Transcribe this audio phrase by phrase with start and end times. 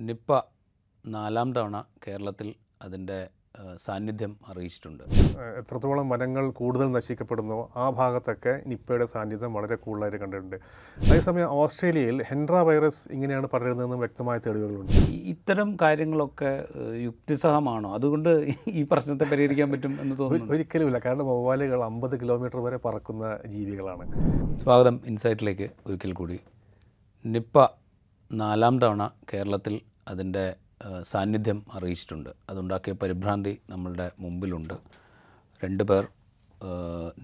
[0.00, 0.40] Nipah
[1.06, 3.28] നാലാം തവണ കേരളത്തിൽ അതിന്റെ
[3.76, 5.04] സാന്നിധ്യം അറിയിച്ചിട്ടുണ്ട്.
[5.58, 10.56] എത്രത്തോളം വനങ്ങൾ കൂടുതൽ നശിക്കപ്പെടുന്നോ ആ ഭാഗത്തൊക്കെ നിപ്പയുടെ സാന്നിധ്യം വളരെ കൂടുതലായിട്ട് കണ്ടിട്ടുണ്ട്.
[11.08, 14.92] അതേസമയം ഓസ്ട്രേലിയയിൽ ഹെൻഡ്ര വൈറസ് ഇങ്ങനെയാണ് പടരുന്നതെന്നും വ്യക്തമായ തെളിവുകളുണ്ട്.
[15.34, 16.64] ഇത്തരം കാര്യങ്ങളൊക്കെ
[16.96, 17.94] യുക്തിസഹമാണോ?
[17.94, 20.98] അതുകൊണ്ട് ഈ പ്രശ്നത്തെ പരിഹരിക്കാൻ പറ്റും എന്ന് തോന്നുന്നു ഒരിക്കലുമില്ല.
[20.98, 24.06] കാരണം വവ്വാലുകൾ അമ്പത് കിലോമീറ്റർ വരെ പറക്കുന്ന ജീവികളാണ്.
[24.56, 25.00] സ്വാഗതം.
[25.06, 26.40] ഇൻസൈറ്റിലേക്ക് ഒരിക്കൽ കൂടി.
[27.26, 27.58] നിപ്പ
[28.30, 29.02] നാലാം തവണ
[29.32, 30.56] കേരളത്തിൽ അതിന്റെ
[31.02, 32.30] സാന്നിധ്യം അറിയിച്ചിട്ടുണ്ട്.
[32.50, 34.74] അതുണ്ടാക്കിയ പരിഭ്രാന്തി നമ്മളുടെ മുമ്പിലുണ്ട്.
[35.64, 36.04] രണ്ട് പേർ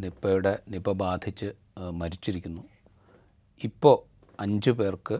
[0.01, 1.49] നിപ്പയുടെ നിപ്പ ബാധിച്ച്
[2.01, 2.63] മരിച്ചിരിക്കുന്നു.
[3.65, 3.97] ഇപ്പോൾ
[4.41, 5.17] അഞ്ച് പേർക്ക്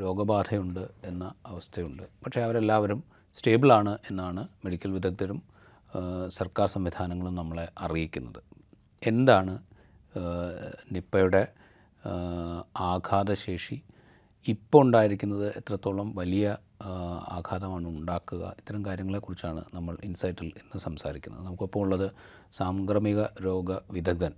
[0.00, 2.02] രോഗബാധയുണ്ട് എന്ന അവസ്ഥയുണ്ട്.
[2.24, 3.00] പക്ഷേ അവരെല്ലാവരും
[3.34, 5.42] സ്റ്റേബിളാണ് എന്നാണ് മെഡിക്കൽ വിദഗ്ധരും
[6.28, 8.42] സർക്കാർ സംവിധാനങ്ങളും നമ്മളെ അറിയിക്കുന്നത്.
[9.02, 9.54] എന്താണ്
[10.92, 11.42] നിപ്പയുടെ
[12.92, 13.82] ആഘാതശേഷി
[14.48, 16.56] ഇപ്പോൾ ഉണ്ടായിരിക്കുന്നത് എത്രത്തോളം വലിയ
[17.28, 21.46] ആഘാതമാണ് ഉണ്ടാക്കുക ഇത്തരം കാര്യങ്ങളെക്കുറിച്ചാണ് നമ്മൾ ഇൻസൈറ്റിൽ ഇന്ന് സംസാരിക്കുന്നത്.
[21.46, 22.10] നമുക്കിപ്പോൾ ഉള്ളത്
[22.52, 24.32] സാംക്രമിക രോഗ വിദഗ്ധൻ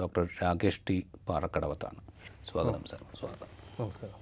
[0.00, 2.00] ഡോക്ടർ രാകേഷ് ടി പാറക്കടവത്താണ്.
[2.44, 3.00] സ്വാഗതം സാർ.
[3.18, 3.48] സ്വാഗതം.
[3.80, 4.18] നമസ്കാരം.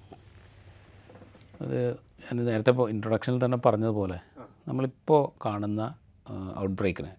[1.60, 1.92] അത്
[2.24, 4.20] ഞാൻ നേരത്തെ ഇപ്പോൾ ഇൻട്രൊഡക്ഷനിൽ തന്നെ പറഞ്ഞതുപോലെ
[4.68, 5.94] നമ്മളിപ്പോൾ കാണുന്ന
[6.58, 7.14] ഔട്ട് ബ്രേക്കിനെ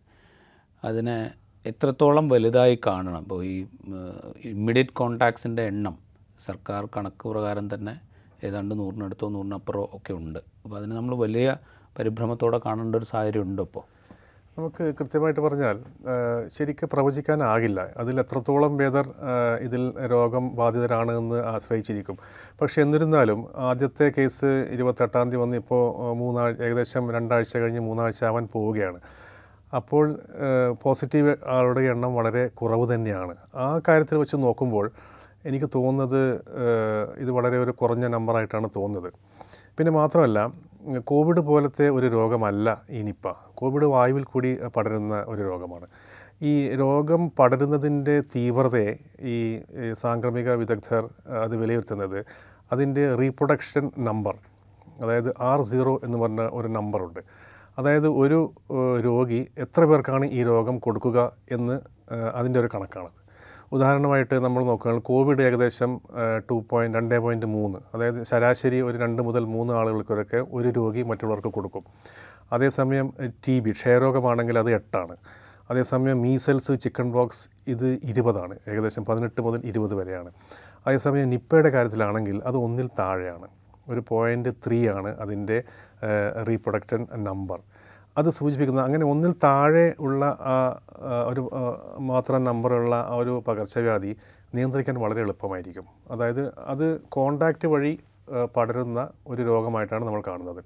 [0.83, 1.31] അതിനെ
[1.65, 3.21] എത്രത്തോളം വലുതായി കാണണം?
[3.21, 3.65] ഇപ്പോൾ ഈ
[4.45, 6.08] ഇമ്മീഡിയറ്റ് കോണ്ടാക്ട്സിന്റെ എണ്ണം
[6.45, 7.93] സർക്കാർ കണക്ക് പ്രകാരം തന്നെ
[8.43, 10.39] ഏതാണ്ട് നൂറിനടുത്തോ നൂറിനപ്പുറമോ ഒക്കെ ഉണ്ട്.
[10.63, 11.47] അപ്പോൾ അതിന് നമ്മൾ വലിയ
[11.99, 13.83] പരിഭ്രമത്തോടെ കാണേണ്ട ഒരു സാഹചര്യം ഉണ്ട് ഇപ്പോൾ.
[14.57, 15.77] നമുക്ക് കൃത്യമായിട്ട് പറഞ്ഞാൽ
[16.55, 17.79] ശരിക്കും പ്രവചിക്കാനാകില്ല.
[17.97, 18.95] അതിൽ എത്രത്തോളം പേർ
[19.67, 22.17] ഇതിൽ രോഗം ബാധിതരാണ് എന്ന് ആശ്രയിച്ചിരിക്കും.
[22.61, 25.83] പക്ഷേ എന്നിരുന്നാലും ആദ്യത്തെ കേസ് ഇരുപത്തെട്ടാം തീയതി വന്ന് ഇപ്പോൾ
[26.21, 28.99] മൂന്നാഴ്ച ഏകദേശം രണ്ടാഴ്ച കഴിഞ്ഞ് മൂന്നാഴ്ച ആവാൻ പോവുകയാണ്.
[29.75, 30.05] അപ്പോൾ
[30.83, 33.35] പോസിറ്റീവ് ആളുടെ എണ്ണം വളരെ കുറവ് തന്നെയാണ്.
[33.55, 34.85] ആ കാര്യത്തിൽ വെച്ച് നോക്കുമ്പോൾ
[35.45, 36.21] എനിക്ക് തോന്നുന്നത്
[37.17, 39.09] ഇത് വളരെ ഒരു കുറഞ്ഞ നമ്പറായിട്ടാണ് തോന്നുന്നത്.
[39.77, 40.39] പിന്നെ മാത്രമല്ല
[41.11, 45.87] കോവിഡ് പോലത്തെ ഒരു രോഗമല്ല ഈ നിപ്പ കോവിഡ് വായുവിൽ കൂടി പടരുന്ന ഒരു രോഗമാണ്.
[46.41, 48.91] ഈ രോഗം പടരുന്നതിന്റെ തീവ്രതയെ
[49.21, 49.37] ഈ
[49.93, 51.03] സാംക്രമിക വിദഗ്ധർ
[51.43, 52.19] അത് വിലയിരുത്തുന്നത്
[52.71, 54.35] അതിന്റെ റീപ്രൊഡക്ഷൻ നമ്പർ
[55.01, 57.21] അതായത് ആർ സീറോ എന്ന് പറഞ്ഞ ഒരു നമ്പറുണ്ട്
[57.77, 58.39] അതായത് ഒരു
[59.01, 61.19] രോഗി എത്ര പേർക്കാണ് ഈ രോഗം കൊടുക്കുക
[61.51, 61.75] എന്ന്
[62.33, 63.18] അതിന്റെ ഒരു കണക്കാണത്
[63.71, 65.91] ഉദാഹരണമായിട്ട് നമ്മൾ നോക്കുകയാണെങ്കിൽ കോവിഡ് ഏകദേശം
[66.49, 67.79] ടു പോയിന്റ് രണ്ട് പോയിന്റ് മൂന്ന്.
[67.93, 71.83] അതായത് ശരാശരി ഒരു രണ്ട് മുതൽ മൂന്ന് ആളുകൾക്കൊക്കെ ഒരു രോഗി മറ്റുള്ളവർക്ക് കൊടുക്കും.
[72.53, 73.13] അതേസമയം
[73.47, 75.15] ടി ബി ക്ഷയരോഗമാണെങ്കിൽ അത് എട്ടാണ്.
[75.69, 78.55] അതേസമയം മീസൽസ് ചിക്കൻ ബോക്സ് ഇത് ഇരുപതാണ്.
[78.67, 80.31] ഏകദേശം പതിനെട്ട് മുതൽ ഇരുപത് വരെയാണ്.
[80.87, 83.47] അതേസമയം നിപ്പയുടെ കാര്യത്തിലാണെങ്കിൽ അത് ഒന്നിൽ താഴെയാണ്.
[83.89, 85.63] ഒരു പോയിന്റ് ത്രീ ആണ് അതിന്റെ
[86.49, 87.59] റീപ്രൊഡക്ഷൻ നമ്പർ.
[88.19, 90.23] അത് സൂചിപ്പിക്കുന്നത് അങ്ങനെ ഒന്നിൽ താഴെ ഉള്ള
[91.31, 91.41] ഒരു
[92.11, 94.11] മാത്രം നമ്പറുള്ള ആ ഒരു പകർച്ചവ്യാധി
[94.55, 95.87] നിയന്ത്രിക്കാൻ വളരെ എളുപ്പമായിരിക്കും.
[96.11, 96.43] അതായത്
[96.73, 96.85] അത്
[97.17, 97.93] കോണ്ടാക്റ്റ് വഴി
[98.55, 100.59] പടരുന്ന ഒരു രോഗമായിട്ടാണ് നമ്മൾ കാണുന്നത്.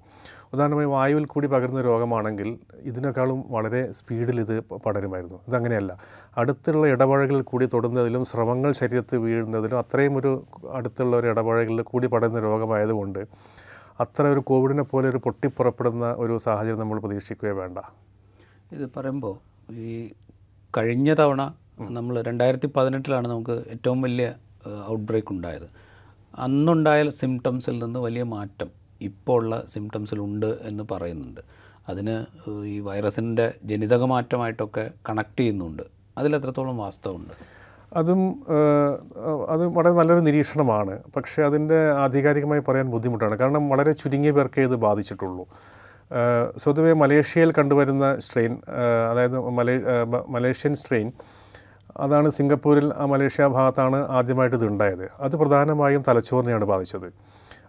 [0.52, 2.48] ഉദാഹരണമായി വായുവിൽ കൂടി പകരുന്ന രോഗമാണെങ്കിൽ
[2.90, 4.54] ഇതിനേക്കാളും വളരെ സ്പീഡിൽ ഇത്
[4.86, 5.38] പടരുമായിരുന്നു.
[5.48, 5.92] ഇതങ്ങനെയല്ല.
[6.40, 10.32] അടുത്തുള്ള ഇടപഴകളിൽ കൂടി തൊടുന്നതിലും ശ്രമങ്ങൾ ശരീരത്തിൽ വീഴുന്നതിലും അത്രയും ഒരു
[10.72, 13.20] അടുത്തുള്ള ഒരു ഇടപഴകളിൽ കൂടി പടരുന്ന രോഗമായതുകൊണ്ട്
[14.00, 17.78] അത്ര ഒരു കോവിഡിനെ പോലെ ഒരു പൊട്ടിപ്പുറപ്പെടുന്ന ഒരു സാഹചര്യം നമ്മൾ പ്രതീക്ഷിക്കുകയോ വേണ്ട.
[18.72, 19.34] ഇത് പറയുമ്പോൾ
[19.72, 20.12] ഈ
[20.76, 21.42] കഴിഞ്ഞ തവണ
[21.90, 24.34] നമ്മൾ രണ്ടായിരത്തി പതിനെട്ടിലാണ് നമുക്ക് ഏറ്റവും വലിയ
[24.88, 25.68] ഔട്ട് ബ്രേക്ക് ഉണ്ടായത്.
[26.34, 31.40] അന്നുണ്ടായ സിംറ്റംസിൽ നിന്ന് വലിയ മാറ്റം ഇപ്പോൾ ഉള്ള സിംറ്റംസിലുണ്ട് എന്ന് പറയുന്നുണ്ട്.
[31.88, 32.16] അതിന്
[32.64, 35.82] ഈ വൈറസിന്റെ ജനിതക മാറ്റമായിട്ടൊക്കെ കണക്ട് ചെയ്യുന്നുണ്ട്.
[36.18, 37.34] അതിലെത്രത്തോളം വാസ്തവമുണ്ട്?
[37.96, 38.20] അതും
[39.48, 40.94] അത് വളരെ നല്ലൊരു നിരീക്ഷണമാണ്.
[41.16, 43.34] പക്ഷേ അതിന്റെ ആധികാരികമായി പറയാൻ ബുദ്ധിമുട്ടാണ്.
[43.38, 45.44] കാരണം വളരെ ചുരുങ്ങിയ പേർക്കേ ഇത് ബാധിച്ചിട്ടുള്ളൂ.
[46.56, 48.52] സ്വതവേ മലേഷ്യയിൽ കണ്ടുവരുന്ന സ്ട്രെയിൻ
[49.10, 49.76] അതായത് മലേ
[50.28, 51.12] മലേഷ്യൻ സ്ട്രെയിൻ
[51.96, 55.04] അതാണ് സിംഗപ്പൂരിൽ ആ മലേഷ്യ ഭാഗത്താണ് ആദ്യമായിട്ട് ഇത് ഉണ്ടായത്.
[55.20, 57.08] അത് പ്രധാനമായും തലച്ചോറിനെയാണ് ബാധിച്ചത്.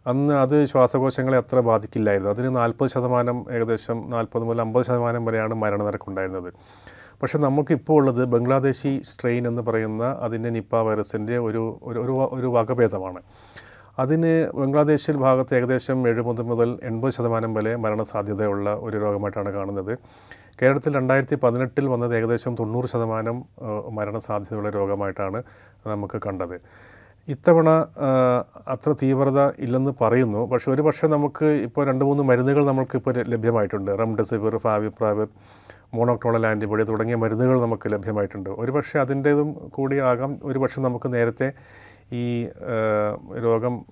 [0.07, 2.31] അന്ന് അത് ശ്വാസകോശങ്ങളെ അത്ര ബാധിക്കില്ലായിരുന്നു.
[2.31, 6.49] അതിന് നാൽപ്പത് ശതമാനം ഏകദേശം നാൽപ്പത് മുതൽ അമ്പത് ശതമാനം വരെയാണ് മരണനിരക്കുണ്ടായിരുന്നത്.
[7.21, 13.21] പക്ഷേ നമുക്കിപ്പോൾ ഉള്ളത് ബംഗ്ലാദേശി സ്ട്രെയിൻ എന്ന് പറയുന്ന അതിന്റെ നിപ്പ വൈറസിന്റെ ഒരു ഒരു ഒരു വകഭേദമാണ്.
[13.99, 19.97] അതിന് ബംഗ്ലാദേശിൽ ഭാഗത്ത് ഏകദേശം എഴുപത് മുതൽ എൺപത് ശതമാനം വരെ മരണസാധ്യതയുള്ള ഒരു രോഗമായിട്ടാണ് കാണുന്നത്.
[20.61, 23.45] കേരളത്തിൽ രണ്ടായിരത്തി പതിനെട്ടിൽ വന്നത് ഏകദേശം തൊണ്ണൂറ് ശതമാനം
[23.89, 25.43] മരണസാധ്യതയുള്ള രോഗമായിട്ടാണ്
[25.87, 26.61] നമുക്ക് കണ്ടത്.
[27.27, 27.69] ഇത്തവണ
[28.67, 30.45] അത്ര തീവ്രത ഇല്ലെന്ന് പറയുന്നു.
[30.45, 33.91] പക്ഷേ ഒരു പക്ഷേ നമുക്ക് ഇപ്പോൾ രണ്ട് മൂന്ന് മരുന്നുകൾ നമുക്ക് ഇപ്പോൾ ലഭ്യമായിട്ടുണ്ട്.
[33.99, 35.27] റെംഡെസിവിർ ഫാവിപ്രാവിർ
[35.93, 38.49] മോണോക്ലോണൽ ആന്റിബോഡി തുടങ്ങിയ മരുന്നുകൾ നമുക്ക് ലഭ്യമായിട്ടുണ്ട്.
[38.49, 40.39] ഒരുപക്ഷെ അതിന്റേതും കൂടി ആകാം.
[40.43, 41.53] ഒരുപക്ഷെ നമുക്ക് നേരത്തെ
[42.13, 42.47] ഈ
[43.43, 43.85] രോഗം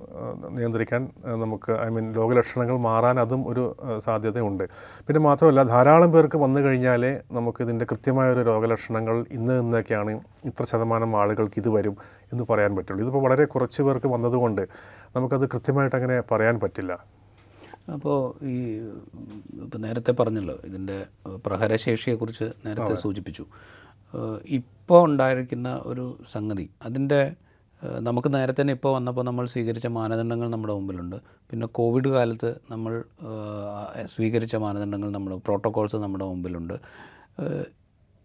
[0.56, 1.10] നിയന്ത്രിക്കാൻ
[1.44, 3.76] നമുക്ക് ഐ മീൻ രോഗലക്ഷണങ്ങൾ മാറാൻ അതും ഒരു
[4.06, 4.64] സാധ്യതയുണ്ട്.
[5.08, 7.12] പിന്നെ മാത്രമല്ല ധാരാളം പേർക്ക് വന്നു കഴിഞ്ഞാലേ
[7.92, 10.12] കൃത്യമായ ഒരു രോഗലക്ഷണങ്ങൾ ഇന്ന് ഇന്നൊക്കെയാണ്
[10.46, 11.98] ഇത്ര ശതമാനം ആളുകൾക്ക് ഇത് വരും
[12.32, 13.02] എന്ന് പറയാൻ പറ്റുള്ളൂ.
[13.04, 14.62] ഇതിപ്പോൾ വളരെ കുറച്ച് പേർക്ക് വന്നതുകൊണ്ട്
[15.16, 17.23] നമുക്കത് കൃത്യമായിട്ട് അങ്ങനെ പറയാൻ പറ്റില്ല.
[17.88, 18.58] അപ്പോൾ ഈ
[19.64, 20.98] ഇപ്പം നേരത്തെ പറഞ്ഞല്ലോ ഇതിന്റെ
[21.46, 23.46] പ്രഹരശേഷിയെക്കുറിച്ച് നേരത്തെ സൂചിപ്പിച്ചു.
[24.58, 27.22] ഇപ്പോൾ ഉണ്ടായിരിക്കുന്ന ഒരു സംഗതി അതിന്റെ
[28.08, 31.18] നമുക്ക് നേരത്തെ തന്നെ ഇപ്പോൾ വന്നപ്പോൾ നമ്മൾ സ്വീകരിച്ച മാനദണ്ഡങ്ങൾ നമ്മുടെ മുമ്പിലുണ്ട്.
[31.50, 32.94] പിന്നെ കോവിഡ് കാലത്ത് നമ്മൾ
[34.14, 36.76] സ്വീകരിച്ച മാനദണ്ഡങ്ങൾ നമ്മൾ പ്രോട്ടോകോൾസ് നമ്മുടെ മുമ്പിലുണ്ട്.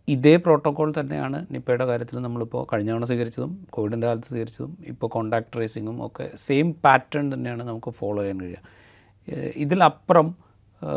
[0.09, 6.07] ഇതേ പ്രോട്ടോകോൾ തന്നെയാണ് നിപ്പയുടെ കാര്യത്തിൽ നമ്മളിപ്പോൾ കഴിഞ്ഞ തവണ സ്വീകരിച്ചതും കോവിഡിന്റെ കാലത്ത് സ്വീകരിച്ചതും ഇപ്പോൾ കോണ്ടാക്ട് ട്രേസിങ്ങും
[6.07, 8.63] ഒക്കെ സെയിം പാറ്റേൺ തന്നെയാണ് നമുക്ക് ഫോളോ ചെയ്യാൻ കഴിയുക.
[9.35, 10.37] ഇതിലപ്പുറം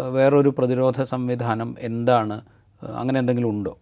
[0.09, 2.41] വേറൊരു പ്രതിരോധ സംവിധാനം എന്താണ്?
[2.83, 3.77] അങ്ങനെ എന്തെങ്കിലും ഉണ്ടോ?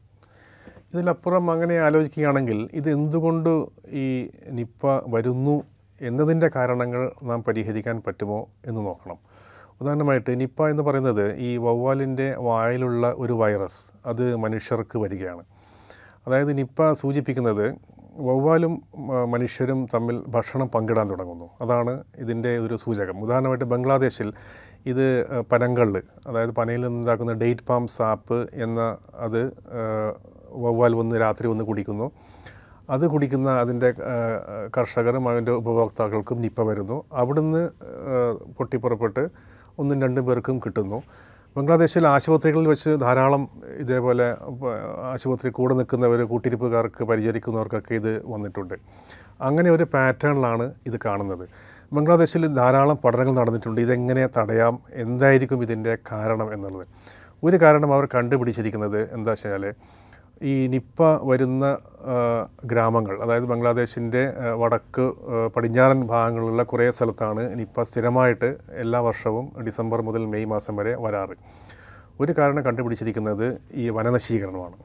[0.94, 5.64] ഇതിലപ്പുറം അങ്ങനെ ആലോചിക്കുകയാണെങ്കിൽ ഇത് എന്തുകൊണ്ട് ഈ നിപ്പ വരുന്നു
[6.02, 9.18] എന്നതിന്റെ കാരണങ്ങൾ നാം പരിഹരിക്കാൻ പറ്റുമോ എന്ന് നോക്കണം.
[9.82, 15.44] ഉദാഹരണമായിട്ട് നിപ്പ എന്ന് പറയുന്നത് ഈ വവ്വാലിന്റെ വായിലുള്ള ഒരു വൈറസ് അത് മനുഷ്യർക്ക് വരികയാണ്.
[16.28, 17.76] അതായത് നിപ്പ സൂചിപ്പിക്കുന്നത്
[18.18, 18.82] വവ്വാലും
[19.32, 21.50] മനുഷ്യരും തമ്മിൽ ഭക്ഷണം പങ്കിടാൻ തുടങ്ങുന്നു.
[21.62, 23.20] അതാണ് ഇതിന്റെ ഒരു സൂചകം.
[23.20, 24.34] ഉദാഹരണമായിട്ട് ബംഗ്ലാദേശിൽ
[24.86, 25.06] ഇത്
[25.42, 29.42] പനങ്കള്ള് അതായത് പനയിൽ നിന്നുണ്ടാക്കുന്ന ഡേറ്റ് പാം സാപ്പ് എന്ന അത്
[30.50, 32.12] വവ്വാൽ വന്ന് രാത്രി വന്ന് കുടിക്കുന്നു.
[32.90, 33.94] അത് കുടിക്കുന്ന അതിന്റെ
[34.78, 37.04] കർഷകരും അതിന്റെ ഉപഭോക്താക്കൾക്കും നിപ്പ വരുന്നു.
[37.14, 37.70] അവിടുന്ന്
[38.58, 39.30] പൊട്ടിപ്പുറപ്പെട്ട്
[39.80, 41.04] ഒന്നും രണ്ടും പേർക്കും കിട്ടുന്നു.
[41.56, 43.44] ബംഗ്ലാദേശിൽ ആശുപത്രികളിൽ വെച്ച് ധാരാളം
[43.84, 44.28] ഇതേപോലെ
[45.12, 48.76] ആശുപത്രി കൂടെ നിൽക്കുന്നവർ കൂട്ടിരിപ്പുകാർക്ക് പരിചരിക്കുന്നവർക്കൊക്കെ ഇത് വന്നിട്ടുണ്ട്.
[49.48, 51.46] അങ്ങനെ ഒരു പാറ്റേണിലാണ് ഇത് കാണുന്നത്.
[51.94, 53.82] ബംഗ്ലാദേശിൽ ധാരാളം പഠനങ്ങൾ നടന്നിട്ടുണ്ട്.
[53.82, 54.80] ഇതെങ്ങനെ തടയാം?
[55.04, 56.86] എന്തായിരിക്കും ഇതിന്റെ കാരണം എന്നുള്ളത്?
[57.44, 59.66] ഒരു കാരണം അവർ കണ്ടുപിടിച്ചിരിക്കുന്നത് എന്താ വെച്ചാൽ
[60.42, 61.78] ഈ നിപ്പ വരുന്ന
[62.66, 65.06] ഗ്രാമങ്ങൾ അതായത് ബംഗ്ലാദേശിന്റെ വടക്ക്
[65.56, 71.36] പടിഞ്ഞാറൻ ഭാഗങ്ങളിലുള്ള കുറേ സ്ഥലത്താണ് നിപ്പ സ്ഥിരമായിട്ട് എല്ലാ വർഷവും ഡിസംബർ മുതൽ മെയ് മാസം വരെ വരാറ്.
[72.22, 74.78] ഒരു കാരണം കണ്ടുപിടിച്ചിരിക്കുന്നത് ഈ വനനശീകരണമാണ്.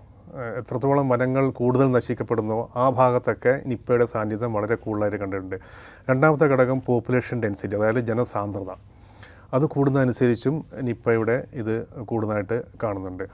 [0.58, 5.56] എത്രത്തോളം വനങ്ങൾ കൂടുതൽ നശിക്കപ്പെടുന്നോ ആ ഭാഗത്തൊക്കെ നിപ്പയുടെ സാന്നിധ്യം വളരെ കൂടുതലായിട്ട് കണ്ടിട്ടുണ്ട്.
[6.10, 8.70] രണ്ടാമത്തെ ഘടകം പോപ്പുലേഷൻ ഡെൻസിറ്റി അതായത് ജനസാന്ദ്രത.
[9.56, 10.56] അത് കൂടുന്നതനുസരിച്ചും
[10.88, 11.74] നിപ്പയുടെ ഇത്
[12.10, 13.24] കൂടുതലായിട്ട് കാണുന്നുണ്ട്.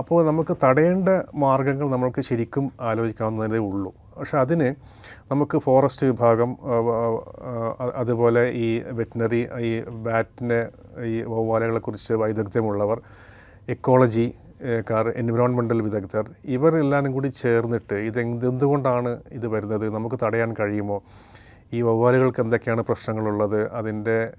[0.00, 1.08] അപ്പോൾ നമുക്ക് തടയേണ്ട
[1.44, 3.92] മാർഗങ്ങൾ നമുക്ക് ശരിക്കും ആലോചിക്കാവുന്നതേ ഉള്ളൂ.
[4.18, 4.68] പക്ഷെ അതിന്
[5.30, 6.50] നമുക്ക് ഫോറസ്റ്റ് വിഭാഗം
[8.02, 8.68] അതുപോലെ ഈ
[8.98, 9.72] വെറ്റിനറി ഈ
[10.06, 10.60] ബാറ്റിനെ
[11.12, 13.00] ഈ വവ്വാലകളെക്കുറിച്ച് വൈദഗ്ധ്യമുള്ളവർ
[13.76, 14.26] എക്കോളജി
[14.90, 16.24] കാർ എൻവിറോൺമെന്റൽ വിദഗ്ധർ
[16.54, 19.86] ഇവരെല്ലാവരും കൂടി ചേർന്നിട്ട് ഇത് എന്ത് എന്തുകൊണ്ടാണ് ഇത് വരുന്നത്?
[19.96, 20.98] നമുക്ക് തടയാൻ കഴിയുമോ?
[21.72, 23.72] ഈ വവ്വാലുകൾക്ക് എന്തൊക്കെയാണ് പ്രശ്നങ്ങളുള്ളത്?
[23.72, 24.32] അതിന്റെ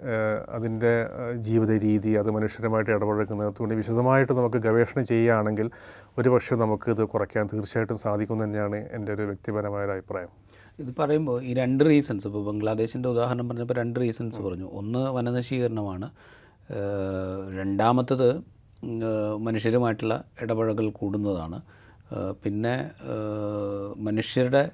[0.49, 0.93] അതിന്റെ
[1.35, 5.69] ജീവിത രീതി അത് മനുഷ്യരുമായിട്ട് ഇടപഴകുന്നത് തുണി വിശദമായിട്ട് നമുക്ക് ഗവേഷണം ചെയ്യുകയാണെങ്കിൽ
[6.17, 10.31] ഒരുപക്ഷെ നമുക്ക് ഇത് കുറയ്ക്കാൻ തീർച്ചയായിട്ടും സാധിക്കും തന്നെയാണ് എന്റെ ഒരു വ്യക്തിപരമായ ഒരു അഭിപ്രായം.
[10.79, 14.69] ഇത് പറയുമ്പോൾ ഈ രണ്ട് റീസൺസ് ഇപ്പോൾ ബംഗ്ലാദേശിന്റെ ഉദാഹരണം പറഞ്ഞപ്പോൾ രണ്ട് റീസൺസ് പറഞ്ഞു.
[14.71, 16.09] ഒന്ന് വനനശീകരണമാണ്.
[17.59, 18.27] രണ്ടാമത്തത്
[19.39, 21.61] മനുഷ്യരുമായിട്ടുള്ള ഇടപഴകൽ കൂടുന്നതാണ്.
[22.43, 22.91] പിന്നെ
[23.97, 24.71] മനുഷ്യരുടെ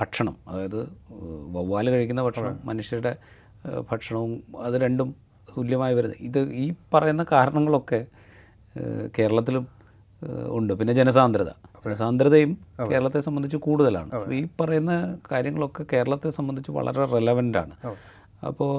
[0.00, 0.36] ഭക്ഷണം.
[0.48, 0.80] അതായത്
[1.56, 3.12] വവ്വാൽ കഴിക്കുന്ന ഭക്ഷണം മനുഷ്യരുടെ
[3.90, 4.32] ഭക്ഷണവും
[4.66, 5.08] അത് രണ്ടും
[5.56, 6.20] തുല്യമായി വരുന്നത്.
[6.28, 8.00] ഇത് ഈ പറയുന്ന കാരണങ്ങളൊക്കെ
[9.18, 9.64] കേരളത്തിലും
[10.48, 10.72] ഉണ്ട്.
[10.80, 11.50] പിന്നെ ജനസാന്ദ്രത.
[11.84, 12.50] ജനസാന്ദ്രതയും
[12.90, 14.10] കേരളത്തെ സംബന്ധിച്ച് കൂടുതലാണ്.
[14.38, 14.92] ഈ പറയുന്ന
[15.32, 17.74] കാര്യങ്ങളൊക്കെ കേരളത്തെ സംബന്ധിച്ച് വളരെ റെലവന്റ് ആണ്.
[18.46, 18.72] അപ്പോൾ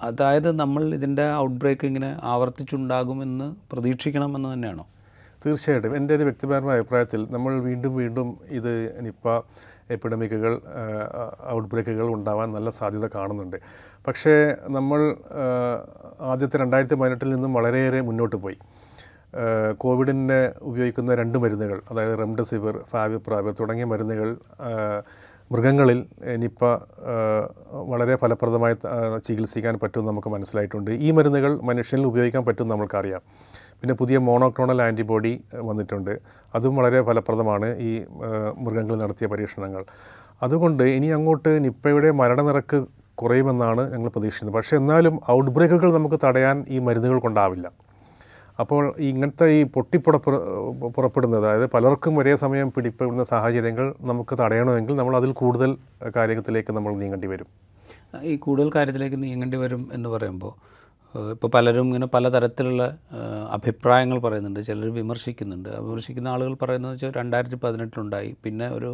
[0.00, 4.84] അതായത് നമ്മൾ ഇതിന്റെ ഔട്ട് ബ്രേക്ക് ഇങ്ങനെ ആവർത്തിച്ചുണ്ടാകുമെന്ന് പ്രതീക്ഷിക്കണമെന്ന് തന്നെയാണോ?
[5.46, 5.96] തീർച്ചയായിട്ടും.
[5.96, 8.28] എന്റെ ഒരു വ്യക്തിപരമായ അഭിപ്രായത്തിൽ നമ്മൾ വീണ്ടും വീണ്ടും
[8.58, 8.72] ഇത്
[9.06, 9.26] നിപ്പ
[9.90, 10.52] എപ്പിഡമിക്കുകൾ
[11.54, 13.56] ഔട്ട് ബ്രേക്കുകൾ ഉണ്ടാവാൻ നല്ല സാധ്യത കാണുന്നുണ്ട്.
[14.06, 14.34] പക്ഷേ
[14.76, 15.00] നമ്മൾ
[16.20, 18.58] ആദ്യത്തെ രണ്ടായിരത്തി പതിനെട്ടിൽ നിന്നും വളരെയേറെ മുന്നോട്ട് പോയി.
[19.78, 24.28] കോവിഡിന് ഉപയോഗിക്കുന്ന രണ്ട് മരുന്നുകൾ അതായത് റെംഡെസിവിർ ഫാവിപ്രാവിർ തുടങ്ങിയ മരുന്നുകൾ
[25.52, 25.98] മൃഗങ്ങളിൽ
[26.42, 26.64] നിപ്പ
[27.90, 28.74] വളരെ ഫലപ്രദമായി
[29.24, 30.90] ചികിത്സിക്കാൻ പറ്റുമെന്ന് നമുക്ക് മനസ്സിലായിട്ടുണ്ട്.
[30.90, 33.22] ഈ മരുന്നുകൾ മനുഷ്യനിൽ ഉപയോഗിക്കാൻ പറ്റുമെന്ന് നമ്മൾക്കറിയാം.
[33.80, 35.32] പിന്നെ പുതിയ മോണോക്ലോണൽ ആന്റിബോഡി
[35.68, 36.12] വന്നിട്ടുണ്ട്.
[36.56, 37.90] അതും വളരെ ഫലപ്രദമാണ് ഈ
[38.66, 39.82] മൃഗങ്ങൾ നടത്തിയ പരീക്ഷണങ്ങൾ.
[40.44, 42.78] അതുകൊണ്ട് ഇനി അങ്ങോട്ട് നിപ്പയുടെ മരണനിരക്ക്
[43.20, 44.56] കുറയുമെന്നാണ് ഞങ്ങൾ പ്രതീക്ഷിക്കുന്നത്.
[44.58, 47.66] പക്ഷേ എന്നാലും ഔട്ട് ബ്രേക്കുകൾ നമുക്ക് തടയാൻ ഈ മരുന്നുകൾ കൊണ്ടാവില്ല.
[48.62, 50.30] അപ്പോൾ ഇങ്ങനത്തെ ഈ പൊട്ടിപ്പുറപ്പു
[50.96, 55.70] പുറപ്പെടുന്നത് അതായത് പലർക്കും ഒരേ സമയം പിടിപ്പെടുന്ന സാഹചര്യങ്ങൾ നമുക്ക് തടയണമെങ്കിൽ നമ്മൾ അതിൽ കൂടുതൽ
[56.16, 57.48] കാര്യത്തിലേക്ക് നമ്മൾ നീങ്ങേണ്ടി വരും.
[58.30, 60.54] ഈ കൂടുതൽ കാര്യത്തിലേക്ക് നീങ്ങേണ്ടി വരും എന്ന് പറയുമ്പോൾ
[61.32, 62.82] ഇപ്പോൾ പലരും ഇങ്ങനെ പലതരത്തിലുള്ള
[63.50, 64.60] അഭിപ്രായങ്ങൾ പറയുന്നുണ്ട്.
[64.60, 65.68] ചിലർ വിമർശിക്കുന്നുണ്ട്.
[65.68, 68.90] വിമർശിക്കുന്ന ആളുകൾ പറയുന്നത് വെച്ചാൽ രണ്ടായിരത്തി പതിനെട്ടിലുണ്ടായി പിന്നെ ഒരു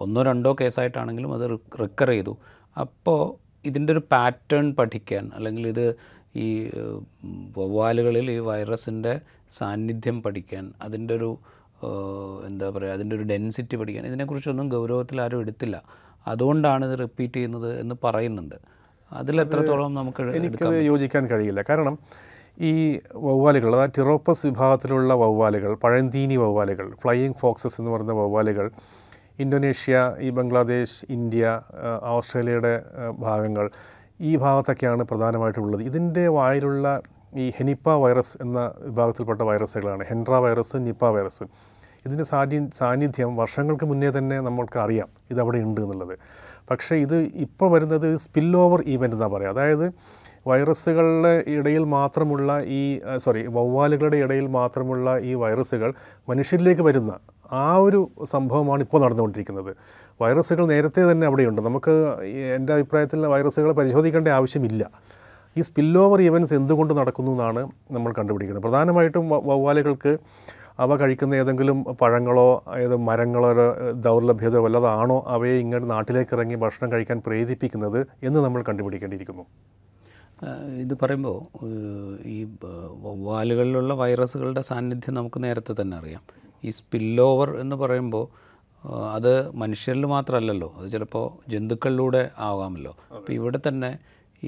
[0.00, 1.44] ഒന്നോ രണ്ടോ കേസായിട്ടാണെങ്കിലും അത്
[1.80, 2.34] റിക്കർ ചെയ്തു.
[2.76, 3.20] അപ്പോൾ
[3.68, 5.86] ഇതിന്റെ ഒരു പാറ്റേൺ പഠിക്കാൻ അല്ലെങ്കിൽ ഇത്
[6.36, 6.48] ഈ
[7.58, 11.38] വവ്വാലുകളിൽ ഈ വൈറസിന്റെ സാന്നിധ്യം പഠിക്കാൻ അതിന്റെ ഒരു
[12.46, 15.82] എന്താ പറയുക അതിന്റെ ഒരു ഡെൻസിറ്റി പഠിക്കാൻ ഇതിനെക്കുറിച്ചൊന്നും ഗൗരവത്തിൽ ആരും എടുത്തില്ല.
[16.26, 18.56] അതുകൊണ്ടാണ് ഇത് റിപ്പീറ്റ് ചെയ്യുന്നത് എന്ന് പറയുന്നുണ്ട്.
[19.20, 21.62] അതിലെത്രത്തോളം നമുക്ക് എനിക്കത് യോജിക്കാൻ കഴിയില്ല.
[21.68, 21.96] കാരണം
[22.60, 22.72] ഈ
[23.14, 28.70] വവ്വാലുകൾ അതായത് ടിറോപ്പസ് വിഭാഗത്തിലുള്ള വവ്വാലുകൾ പഴന്തീനി വവ്വാലുകൾ ഫ്ലൈയിങ് ഫോക്സസ് എന്ന് പറയുന്ന വവ്വാലുകൾ
[29.44, 31.60] ഇന്തോനേഷ്യ ഈ ബംഗ്ലാദേശ് ഇന്ത്യ
[32.16, 32.74] ഓസ്ട്രേലിയയുടെ
[33.18, 33.70] ഭാഗങ്ങൾ
[34.20, 35.82] ഈ ഭാഗത്തൊക്കെയാണ് പ്രധാനമായിട്ടുള്ളത്.
[35.82, 36.86] ഇതിന്റെ വായിലുള്ള
[37.36, 40.02] ഈ ഹെനിപ്പ വൈറസ് എന്ന വിഭാഗത്തിൽപ്പെട്ട വൈറസുകളാണ്.
[40.10, 41.46] Hendra virus Nipah virus.
[42.06, 46.14] ഇതിന്റെ സാന്നി സാന്നിധ്യം വർഷങ്ങൾക്ക് മുന്നേ തന്നെ നമ്മൾക്ക് അറിയാം ഇതവിടെ ഉണ്ട് എന്നുള്ളത്.
[46.70, 49.50] പക്ഷേ ഇത് ഇപ്പോൾ വരുന്നത് സ്പിൽ ഓവർ ഈവന്റ് എന്നാണ് പറയുക.
[49.50, 49.92] അതായത്
[50.46, 55.94] വൈറസുകളുടെ ഇടയിൽ മാത്രമുള്ള ഈ സോറി വവ്വാലുകളുടെ ഇടയിൽ മാത്രമുള്ള ഈ വൈറസുകൾ
[56.28, 57.18] മനുഷ്യരിലേക്ക് വരുന്ന
[57.52, 59.76] ആ ഒരു സംഭവമാണ് ഇപ്പോൾ നടന്നുകൊണ്ടിരിക്കുന്നത്.
[60.22, 61.62] വൈറസുകൾ നേരത്തെ തന്നെ അവിടെയുണ്ട്.
[61.62, 61.94] നമുക്ക്
[62.56, 64.90] എന്റെ അഭിപ്രായത്തിൽ വൈറസുകളെ പരിശോധിക്കേണ്ട ആവശ്യമില്ല.
[65.58, 68.64] ഈ സ്പിൽ ഓവർ ഈവൻസ് എന്തുകൊണ്ട് നടക്കുന്നു എന്നാണ് നമ്മൾ കണ്ടുപിടിക്കുന്നത്.
[68.64, 70.18] പ്രധാനമായിട്ടും വവ്വാലുകൾക്ക്
[70.78, 73.50] അവ കഴിക്കുന്ന ഏതെങ്കിലും പഴങ്ങളോ ഏത് മരങ്ങളോ
[74.06, 79.44] ദൗർലഭ്യതയോ വല്ലതാണോ അവയെ ഇങ്ങോട്ട് നാട്ടിലേക്ക് ഇറങ്ങി ഭക്ഷണം കഴിക്കാൻ പ്രേരിപ്പിക്കുന്നത് എന്ന് നമ്മൾ കണ്ടുപിടിക്കേണ്ടിയിരിക്കുന്നു.
[80.84, 81.36] ഇത് പറയുമ്പോൾ
[82.26, 86.22] ഈ വാലുകളിലുള്ള വവ്വാലുകളിലുള്ള വൈറസുകളുടെ സാന്നിധ്യം നമുക്ക് നേരത്തെ തന്നെ അറിയാം.
[86.64, 88.26] ഈ സ്പില്ലോവർ എന്ന് പറയുമ്പോൾ
[89.14, 92.94] അത് മനുഷ്യരിൽ മാത്രമല്ലല്ലോ അത് ചിലപ്പോൾ ജന്തുക്കളിലൂടെ ആകാമല്ലോ.
[93.16, 93.90] അപ്പോൾ ഇവിടെ തന്നെ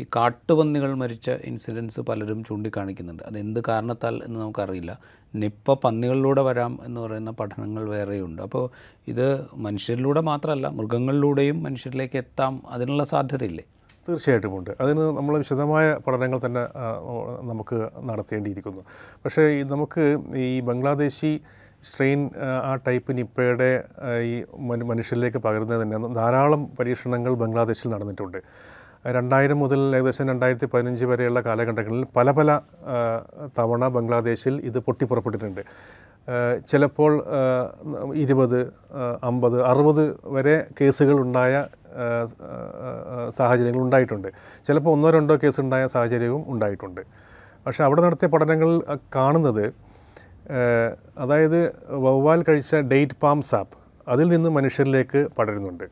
[0.01, 3.23] ഈ കാട്ടുപന്നികൾ മരിച്ച ഇൻസിഡൻസ് പലരും ചൂണ്ടിക്കാണിക്കുന്നുണ്ട്.
[3.23, 4.93] അതെന്ത് കാരണത്താൽ എന്ന് നമുക്കറിയില്ല.
[5.35, 8.43] നിപ്പ പന്നികളിലൂടെ വരാം എന്ന് പറയുന്ന പഠനങ്ങൾ വേറെയുണ്ട്.
[8.47, 8.65] അപ്പോൾ
[9.13, 9.27] ഇത്
[9.67, 13.65] മനുഷ്യരിലൂടെ മാത്രമല്ല മൃഗങ്ങളിലൂടെയും മനുഷ്യരിലേക്ക് എത്താം അതിനുള്ള സാധ്യതയില്ലേ?
[14.09, 14.73] തീർച്ചയായിട്ടും ഉണ്ട്.
[14.81, 16.65] അതിന് നമ്മൾ വിശദമായ പഠനങ്ങൾ തന്നെ
[17.51, 18.83] നമുക്ക് നടത്തേണ്ടിയിരിക്കുന്നു.
[19.25, 20.05] പക്ഷേ നമുക്ക്
[20.49, 21.33] ഈ ബംഗ്ലാദേശി
[21.89, 22.21] സ്ട്രെയിൻ
[22.69, 23.71] ആ ടൈപ്പ് നിപ്പയുടെ
[24.31, 24.35] ഈ
[24.91, 28.41] മനുഷ്യരിലേക്ക് പകരുന്നത് തന്നെ ധാരാളം പരീക്ഷണങ്ങൾ ബംഗ്ലാദേശിൽ നടന്നിട്ടുണ്ട്.
[29.15, 32.51] രണ്ടായിരം മുതൽ ഏകദേശം രണ്ടായിരത്തി പതിനഞ്ച് വരെയുള്ള കാലഘട്ടങ്ങളിൽ പല പല
[33.59, 35.61] തവണ ബംഗ്ലാദേശിൽ ഇത് പൊട്ടിപ്പുറപ്പെട്ടിട്ടുണ്ട്.
[36.71, 37.13] ചിലപ്പോൾ
[38.23, 38.59] ഇരുപത്
[39.23, 40.05] അമ്പത് അറുപത്
[40.37, 41.65] വരെ കേസുകൾ ഉണ്ടായ
[43.29, 44.29] സാഹചര്യങ്ങൾ ഉണ്ടായിട്ടുണ്ട്.
[44.67, 47.03] ചിലപ്പോൾ ഒന്നോ രണ്ടോ കേസ് ഉണ്ടായ സാഹചര്യവും ഉണ്ടായിട്ടുണ്ട്.
[47.67, 48.71] പക്ഷേ അവിടെ നടത്തിയ പഠനങ്ങൾ
[49.17, 49.65] കാണുന്നത്
[51.23, 51.61] അതായത്
[52.07, 53.77] വവ്വാൽ കഴിച്ച ഡേറ്റ് പാം സാപ്പ്
[54.09, 55.87] അതിൽ നിന്ന് മനുഷ്യരിലേക്ക് പടരുന്നുണ്ട്.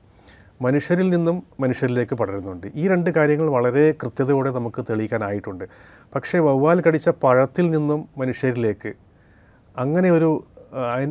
[0.62, 2.66] മനുഷ്യരിൽ നിന്നും മനുഷ്യരിലേക്ക് പടരുന്നുണ്ട്.
[2.74, 5.64] ഈ രണ്ട് കാര്യങ്ങൾ വളരെ കൃത്യതയോടെ നമുക്ക് തെളിയിക്കാനായിട്ടുണ്ട്.
[6.14, 8.92] പക്ഷേ വവ്വാൽ കടിച്ച പഴത്തിൽ നിന്നും മനുഷ്യരിലേക്ക്
[9.78, 10.44] അങ്ങനെ ഒരു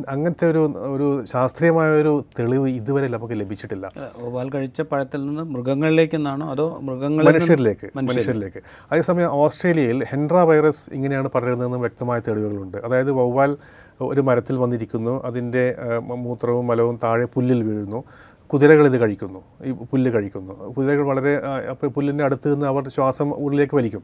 [0.08, 0.58] അങ്ങനത്തെ ഒരു
[0.94, 3.90] ഒരു ശാസ്ത്രീയമായ ഒരു തെളിവ് ഇതുവരെ നമുക്ക് ലഭിച്ചിട്ടില്ല.
[4.22, 8.62] വവ്വാൽ കഴിച്ച പഴത്തിൽ നിന്ന് മൃഗങ്ങളിലേക്കെന്നാണോ അതോ മൃഗങ്ങൾ മനുഷ്യരിലേക്ക് മനുഷ്യരിലേക്ക്?
[8.92, 12.76] അതേസമയം ഓസ്ട്രേലിയയിൽ ഹെൻഡ്ര വൈറസ് ഇങ്ങനെയാണ് പടരുന്നതെന്നും വ്യക്തമായ തെളിവുകളുണ്ട്.
[12.76, 13.56] അതായത് വവ്വാൽ
[14.00, 18.04] ഒരു മരത്തിൽ വന്നിരിക്കുന്നു അതിന്റെ മൂത്രവും മലവും താഴെ പുല്ലിൽ വീഴുന്നു.
[18.54, 20.54] കുതിരകൾ ഇത് കഴിക്കുന്നു ഈ പുല്ല് കഴിക്കുന്നു.
[20.76, 21.32] കുതിരകൾ വളരെ
[21.72, 24.02] അപ്പോൾ പുല്ലിന്റെ അടുത്ത് നിന്ന് അവർ ശ്വാസം ഉള്ളിലേക്ക് വലിക്കും.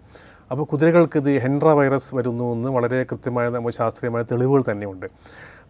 [0.51, 5.07] അപ്പോൾ കുതിരകൾക്ക് ഇത് ഹെൻഡ്ര വൈറസ് വരുന്നു എന്ന് വളരെ കൃത്യമായ നമ്മൾ ശാസ്ത്രീയമായ തെളിവുകൾ തന്നെയുണ്ട്.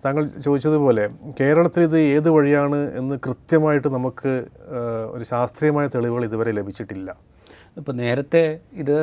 [0.05, 1.03] താങ്കൾ ചോദിച്ചതുപോലെ
[1.41, 4.33] കേരളത്തിൽ ഇത് ഏത് വഴിയാണ് എന്ന് കൃത്യമായിട്ട് നമുക്ക്
[5.15, 7.11] ഒരു ശാസ്ത്രീയമായ തെളിവുകൾ ഇതുവരെ ലഭിച്ചിട്ടില്ല.
[7.79, 8.43] ഇപ്പോൾ നേരത്തെ
[8.83, 8.97] ഇത്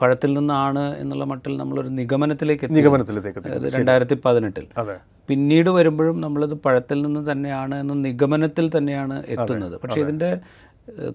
[0.00, 3.40] പഴത്തിൽ നിന്നാണ് എന്നുള്ള മട്ടിൽ നമ്മളൊരു നിഗമനത്തിലേക്ക് നിഗമനത്തിലേക്ക്
[3.76, 4.66] രണ്ടായിരത്തി പതിനെട്ടിൽ.
[4.76, 4.96] അതെ.
[5.30, 9.76] പിന്നീട് വരുമ്പോഴും നമ്മളത് പഴത്തിൽ നിന്ന് തന്നെയാണ് എന്ന നിഗമനത്തിൽ തന്നെയാണ് എത്തുന്നത്.
[9.82, 10.30] പക്ഷേ ഇതിന്റെ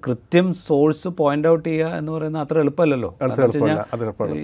[0.06, 3.10] കൃത്യം സോഴ്സ് പോയിന്റ് ഔട്ട് ചെയ്യുക എന്ന് പറയുന്നത് അത്ര എളുപ്പമല്ലല്ലോ.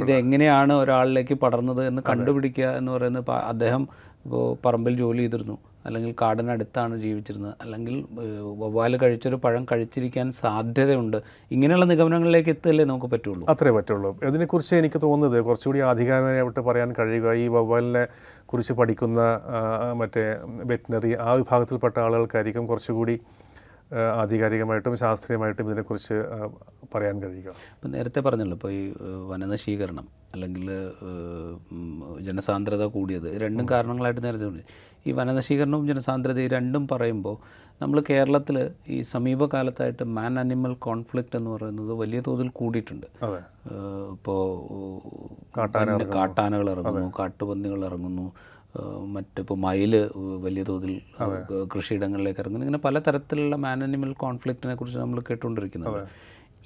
[0.01, 3.83] ഇത് എങ്ങനെയാണ് ഒരാളിലേക്ക് പടർന്നത് എന്ന് കണ്ടുപിടിക്കുക എന്ന് പറയുന്നത് അദ്ദേഹം
[4.25, 5.57] ഇപ്പോൾ പറമ്പിൽ ജോലി ചെയ്തിരുന്നു.
[5.85, 7.53] അല്ലെങ്കിൽ കാടിനടുത്താണ് ജീവിച്ചിരുന്നത്.
[7.61, 7.95] അല്ലെങ്കിൽ
[8.59, 11.17] വവ്വാൽ കഴിച്ചൊരു പഴം കഴിച്ചിരിക്കാൻ സാധ്യതയുണ്ട്.
[11.51, 13.45] ഇങ്ങനെയുള്ള നിഗമനങ്ങളിലേക്ക് എത്തല്ലേ നമുക്ക് പറ്റുള്ളൂ.
[13.49, 14.11] അത്രേ പറ്റുള്ളൂ.
[14.23, 18.07] ഇതിനെക്കുറിച്ച് എനിക്ക് തോന്നുന്നത് കുറച്ചുകൂടി ആധികാരികമായിട്ട് പറയാൻ കഴിയുക ഈ വവ്വാലിനെ
[18.45, 19.19] കുറിച്ച് പഠിക്കുന്ന
[19.93, 23.19] മറ്റേ വെറ്റിനറി ആ വിഭാഗത്തിൽപ്പെട്ട ആളുകൾക്കായിരിക്കും കുറച്ചുകൂടി
[24.19, 26.17] ആധികാരികമായിട്ടും ശാസ്ത്രീയമായിട്ടും ഇതിനെക്കുറിച്ച്
[26.93, 27.49] പറയാൻ കഴിയുക.
[27.75, 28.83] ഇപ്പം നേരത്തെ പറഞ്ഞല്ലോ ഇപ്പോൾ ഈ
[29.31, 30.67] വനനശീകരണം അല്ലെങ്കിൽ
[32.27, 34.67] ജനസാന്ദ്രത കൂടിയത് രണ്ടും കാരണങ്ങളായിട്ട് നേരത്തെ പറഞ്ഞു.
[35.07, 37.35] ഈ വനനശീകരണവും ജനസാന്ദ്രതയും രണ്ടും പറയുമ്പോൾ
[37.81, 38.57] നമ്മൾ കേരളത്തിൽ
[38.87, 43.07] ഈ സമീപകാലത്തായിട്ട് മാൻ അനിമൽ കോൺഫ്ലിക്റ്റ് എന്ന് പറയുന്നത് വലിയ തോതിൽ കൂടിയിട്ടുണ്ട്.
[44.15, 44.41] ഇപ്പോൾ
[45.57, 47.11] കാട്ടാനകൾ ഇറങ്ങുന്നു.
[47.19, 48.25] കാട്ടുപന്നികൾ ഇറങ്ങുന്നു
[49.05, 50.09] മറ്റിപ്പോൾ മയിൽ
[50.39, 51.01] വലിയ തോതിൽ
[51.77, 56.07] കൃഷിയിടങ്ങളിലേക്ക് ഇറങ്ങുന്നു ഇങ്ങനെ പലതരത്തിലുള്ള മാൻ അനിമൽ കോൺഫ്ലിക്റ്റിനെ കുറിച്ച് നമ്മൾ കേട്ടുകൊണ്ടിരിക്കുന്നത്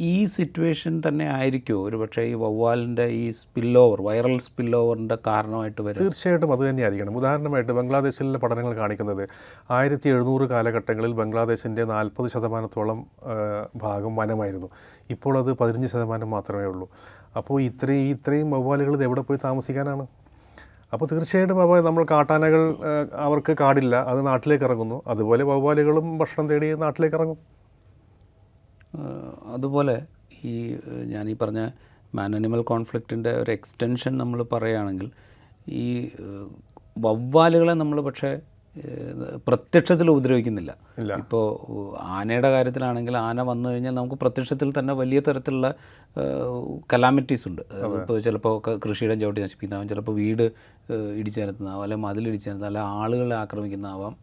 [0.01, 5.81] ഈ സിറ്റുവേഷൻ തന്നെ ആയിരിക്കുമോ ഒരു പക്ഷേ ഈ വവ്വാലിന്റെ ഈ സ്പിൽ ഓവർ വൈറൽ സ്പിൽ ഓവറിന്റെ കാരണമായിട്ട്
[5.81, 5.99] വരും.
[5.99, 7.17] തീർച്ചയായിട്ടും അത് തന്നെയായിരിക്കണം.
[7.17, 9.27] ഉദാഹരണമായിട്ട് ബംഗ്ലാദേശിലെ പഠനങ്ങൾ കാണിക്കുന്നത്
[9.71, 13.05] ആയിരത്തി എഴുന്നൂറ് കാലഘട്ടങ്ങളിൽ ബംഗ്ലാദേശിന്റെ നാൽപ്പത് ശതമാനത്തോളം
[13.75, 14.67] ഭാഗം വനമായിരുന്നു.
[15.09, 16.89] ഇപ്പോൾ അത് പതിനഞ്ച് ശതമാനം മാത്രമേ ഉള്ളൂ.
[17.37, 20.07] അപ്പോൾ ഇത്രയും ഇത്രയും വവ്വാലുകൾ ഇത് എവിടെ പോയി താമസിക്കാനാണ്?
[20.93, 22.61] അപ്പോൾ തീർച്ചയായിട്ടും അപ്പോൾ നമ്മൾ കാട്ടാനകൾ
[23.13, 23.95] അവർക്ക് കാടില്ല.
[23.95, 25.01] അത് നാട്ടിലേക്ക് ഇറങ്ങുന്നു.
[25.07, 27.39] അതുപോലെ വവ്വാലുകളും ഭക്ഷണം തേടി നാട്ടിലേക്ക് ഇറങ്ങും.
[29.53, 29.95] അതുപോലെ
[30.43, 31.69] ഈ ഞാൻ ഈ പറഞ്ഞ
[32.15, 35.11] മാൻ അനിമൽ കോൺഫ്ലിക്റ്റിന്റെ ഒരു എക്സ്റ്റൻഷൻ നമ്മൾ പറയുകയാണെങ്കിൽ
[35.67, 36.11] ഈ
[36.97, 38.39] വവ്വാലുകളെ നമ്മൾ പക്ഷേ
[39.47, 40.75] പ്രത്യക്ഷത്തിൽ ഉപദ്രവിക്കുന്നില്ല.
[41.17, 41.45] ഇപ്പോൾ
[42.01, 45.73] ആനയുടെ കാര്യത്തിലാണെങ്കിൽ ആന വന്നു കഴിഞ്ഞാൽ നമുക്ക് പ്രത്യക്ഷത്തിൽ തന്നെ വലിയ തരത്തിലുള്ള
[46.93, 47.61] കലാമിറ്റീസ് ഉണ്ട്.
[47.83, 50.51] ഇപ്പോൾ ചിലപ്പോൾ കൃഷിയുടെ ചവിട്ടി നശിപ്പിക്കുന്നതാവാം ചിലപ്പോൾ വീട്
[51.15, 54.15] ഇടിച്ചു നിരത്തുന്നതാവാം അല്ലെങ്കിൽ മതിലിടിച്ചു നിരത്തുന്ന അല്ലെങ്കിൽ ആളുകളെ ആക്രമിക്കുന്നതാവാം.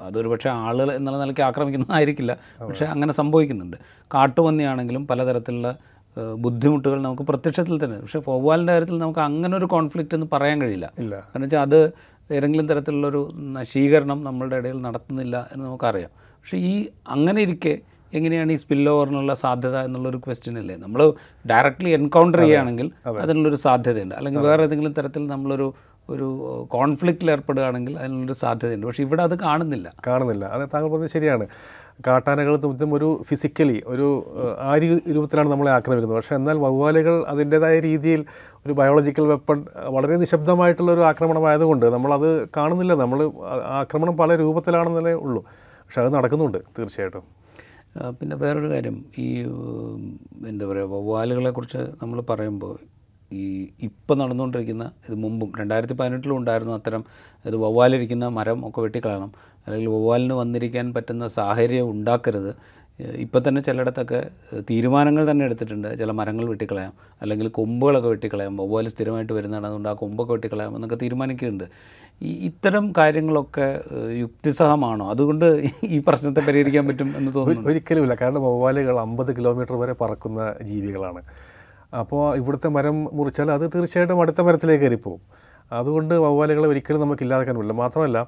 [0.00, 2.36] അതൊരു പക്ഷേ ആളുകൾ എന്നുള്ള നിലയ്ക്ക് ആക്രമിക്കുന്നതായിരിക്കില്ല.
[2.68, 3.76] പക്ഷേ അങ്ങനെ സംഭവിക്കുന്നുണ്ട്.
[4.14, 5.76] കാട്ടുപന്നിയാണെങ്കിലും പലതരത്തിലുള്ള
[6.38, 10.92] ബുദ്ധിമുട്ടുകൾ നമുക്ക് പ്രത്യക്ഷത്തിൽ തന്നെ പക്ഷേ വവ്വാലിന്റെ കാര്യത്തിൽ നമുക്ക് അങ്ങനെ ഒരു കോൺഫ്ലിക്റ്റ് എന്ന് പറയാൻ കഴിയില്ല.
[10.98, 11.92] കാരണം വെച്ചാൽ അത്
[12.32, 16.10] ഏതെങ്കിലും തരത്തിലുള്ളൊരു നശീകരണം നമ്മളുടെ ഇടയിൽ നടത്തുന്നില്ല എന്ന് നമുക്കറിയാം.
[16.18, 17.78] പക്ഷേ ഈ അങ്ങനെ ഇരിക്കെ
[18.14, 21.12] എങ്ങനെയാണ് ഈ സ്പിൽ ഓവറിനുള്ള സാധ്യത എന്നുള്ളൊരു ക്വസ്റ്റ്യൻ അല്ലേ നമ്മൾ
[21.50, 24.14] ഡയറക്റ്റ്ലി എൻകൗണ്ടർ ചെയ്യുകയാണെങ്കിൽ അതിനുള്ളൊരു സാധ്യതയുണ്ട്.
[24.14, 25.74] അല്ലെങ്കിൽ വേറെ ഏതെങ്കിലും തരത്തിൽ നമ്മളൊരു
[26.08, 26.26] ഒരു
[26.70, 28.86] കോൺഫ്ലിക്റ്റിൽ ഏർപ്പെടുകയാണെങ്കിൽ അതിനുള്ളൊരു സാധ്യതയുണ്ട്.
[28.86, 29.94] പക്ഷേ ഇവിടെ അത് കാണുന്നില്ല.
[30.06, 30.44] കാണുന്നില്ല.
[30.44, 31.46] അത് താങ്കൾ പറഞ്ഞത് ശരിയാണ്.
[32.06, 34.06] കാട്ടാനകൾ തും ഒരു ഫിസിക്കലി ഒരു
[34.70, 34.72] ആ
[35.14, 36.16] രൂപത്തിലാണ് നമ്മളെ ആക്രമിക്കുന്നത്.
[36.18, 38.24] പക്ഷേ എന്നാൽ വവ്വാലുകൾ അതിന്റെതായ രീതിയിൽ
[38.66, 39.58] ഒരു ബയോളജിക്കൽ വെപ്പൺ
[39.96, 42.94] വളരെ നിശബ്ദമായിട്ടുള്ള ഒരു ആക്രമണമായതുകൊണ്ട് നമ്മളത് കാണുന്നില്ല.
[42.94, 43.20] നമ്മൾ
[43.82, 45.42] ആക്രമണം പല രൂപത്തിലാണെന്നല്ലേ ഉള്ളൂ.
[45.86, 47.24] പക്ഷെ അത് നടക്കുന്നുണ്ട് തീർച്ചയായിട്ടും.
[48.20, 49.04] പിന്നെ വേറൊരു കാര്യം.
[49.18, 49.28] ഈ
[50.48, 52.74] എന്താ പറയുക വവ്വാലുകളെക്കുറിച്ച് നമ്മൾ പറയുമ്പോൾ
[53.32, 53.44] ഈ
[53.82, 57.04] ഇപ്പം നടന്നുകൊണ്ടിരിക്കുന്ന ഇത് മുമ്പും രണ്ടായിരത്തി പതിനെട്ടിലും ഉണ്ടായിരുന്നു അത്തരം
[57.44, 59.30] ഇത് വവ്വാലിരിക്കുന്ന മരം ഒക്കെ വെട്ടിക്കളയണം.
[59.66, 62.54] അല്ലെങ്കിൽ വവ്വാലിന് വന്നിരിക്കാൻ പറ്റുന്ന സാഹചര്യം ഉണ്ടാക്കരുത്.
[63.00, 64.30] ഇപ്പം തന്നെ ചിലയിടത്തൊക്കെ
[64.70, 65.98] തീരുമാനങ്ങൾ തന്നെ എടുത്തിട്ടുണ്ട്.
[65.98, 66.92] ചില മരങ്ങൾ വെട്ടിക്കളയാം
[67.22, 71.64] അല്ലെങ്കിൽ കൊമ്പുകളൊക്കെ വെട്ടിക്കളയാം വവ്വാൽ സ്ഥിരമായിട്ട് വരുന്നതാണ് അതുകൊണ്ട് ആ കൊമ്പൊക്കെ വെട്ടിക്കളയാം എന്നൊക്കെ തീരുമാനിക്കുന്നുണ്ട്.
[72.22, 73.82] ഈ ഇത്തരം കാര്യങ്ങളൊക്കെ
[74.18, 75.10] യുക്തിസഹമാണോ?
[75.10, 75.46] അതുകൊണ്ട്
[75.84, 78.14] ഈ പ്രശ്നത്തെ പരിഹരിക്കാൻ പറ്റും എന്ന് തോന്നുന്നു ഒരിക്കലുമില്ല.
[78.22, 81.22] കാരണം വവ്വാലുകൾ അമ്പത് കിലോമീറ്റർ വരെ പറക്കുന്ന ജീവികളാണ്.
[81.98, 85.20] അപ്പോൾ ഇവിടുത്തെ മരം മുറിച്ചാൽ അത് തീർച്ചയായിട്ടും അടുത്ത മരത്തിലേക്ക് കയറിപ്പോവും.
[85.72, 87.76] അതുകൊണ്ട് വവ്വാലുകളെ ഒരിക്കലും നമുക്ക് ഇല്ലാതാക്കാൻ പറ്റില്ല.
[87.82, 88.18] മാത്രമല്ല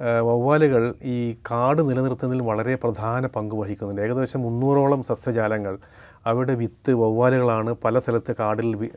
[0.00, 4.02] വവ്വാലുകൾ ഈ കാട് നിലനിർത്തുന്നതിൽ വളരെ പ്രധാന പങ്ക് വഹിക്കുന്നുണ്ട്.
[4.02, 5.78] ഏകദേശം മുന്നൂറോളം സസ്യജാലങ്ങൾ
[6.26, 8.90] അവിടെ വിത്ത് വവ്വാലുകളാണ് പല സ്ഥലത്ത് കാടിൽ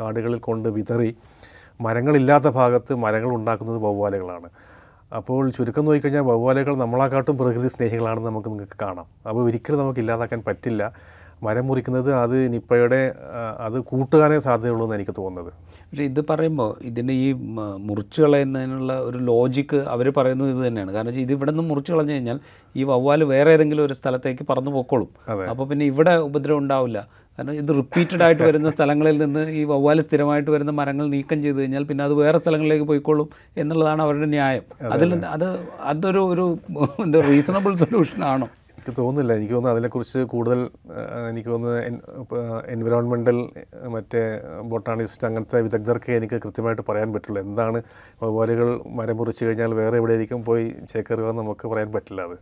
[0.00, 1.16] കാടുകളിൽ കൊണ്ട് വിതറി
[1.80, 4.50] മരങ്ങളില്ലാത്ത ഭാഗത്ത് മരങ്ങൾ ഉണ്ടാക്കുന്നത് വവ്വാലുകളാണ്.
[5.16, 9.06] അപ്പോൾ ചുരുക്കം നോക്കിക്കഴിഞ്ഞാൽ വവ്വാലുകൾ നമ്മളെക്കാട്ടും പ്രകൃതി സ്നേഹികളാണെന്ന് നമുക്ക് നിങ്ങൾക്ക് കാണാം.
[9.28, 10.92] അപ്പോൾ ഒരിക്കലും നമുക്ക് ഇല്ലാതാക്കാൻ പറ്റില്ല.
[11.42, 13.14] മരം മുറിക്കുന്നത് അത് നിപ്പയുടെ
[13.58, 15.52] അത് കൂട്ടുകാനേ സാധ്യതയുള്ളൂ എന്ന് എനിക്ക് തോന്നുന്നത്.
[15.90, 17.32] പക്ഷേ ഇത് പറയുമ്പോൾ ഇതിന്റെ ഈ
[17.88, 20.92] മുറിച്ച് കളയുന്നതിനുള്ള ഒരു ലോജിക്ക് അവർ പറയുന്നത് ഇത് തന്നെയാണ്.
[20.92, 22.40] കാരണം വെച്ചാൽ ഇത് ഇവിടെ നിന്ന് മുറിച്ച് കളഞ്ഞു കഴിഞ്ഞാൽ
[22.76, 25.10] ഈ വവ്വാൽ വേറെ ഏതെങ്കിലും ഒരു സ്ഥലത്തേക്ക് പറന്നു പൊക്കോളും.
[25.50, 27.24] അപ്പോൾ പിന്നെ ഇവിടെ ഉപദ്രവം ഉണ്ടാവില്ല.
[27.38, 31.84] കാരണം ഇത് റിപ്പീറ്റഡ് ആയിട്ട് വരുന്ന സ്ഥലങ്ങളിൽ നിന്ന് ഈ വവ്വാൽ സ്ഥിരമായിട്ട് വരുന്ന മരങ്ങൾ നീക്കം ചെയ്ത് കഴിഞ്ഞാൽ
[31.84, 34.62] പിന്നെ അത് വേറെ സ്ഥലങ്ങളിലേക്ക് പോയിക്കോളും എന്നുള്ളതാണ് അവരുടെ ന്യായം.
[34.92, 35.48] അതിൽ അത്.
[35.80, 36.58] അതൊരു ഒരു
[37.04, 38.48] എന്താ റീസണബിൾ സൊല്യൂഷൻ ആണോ?
[38.86, 39.32] എനിക്ക് തോന്നുന്നില്ല.
[39.38, 40.58] എനിക്ക് തോന്നുന്നു അതിനെക്കുറിച്ച് കൂടുതൽ
[41.28, 41.76] എനിക്ക് തോന്നുന്നു
[42.68, 43.38] എൻവിറോൺമെന്റൽ
[43.94, 44.20] മറ്റേ
[44.72, 47.78] ബൊട്ടാണിസ്റ്റ് അങ്ങനത്തെ വിദഗ്ധർക്ക് എനിക്ക് കൃത്യമായിട്ട് പറയാൻ പറ്റുള്ളൂ എന്താണ്
[48.22, 48.68] വവ്വാലുകൾ
[48.98, 52.36] മരം മുറിച്ച് കഴിഞ്ഞാൽ വേറെ എവിടെയായിരിക്കും പോയി ചേക്കറുക നമുക്ക് പറയാൻ പറ്റില്ല അത്?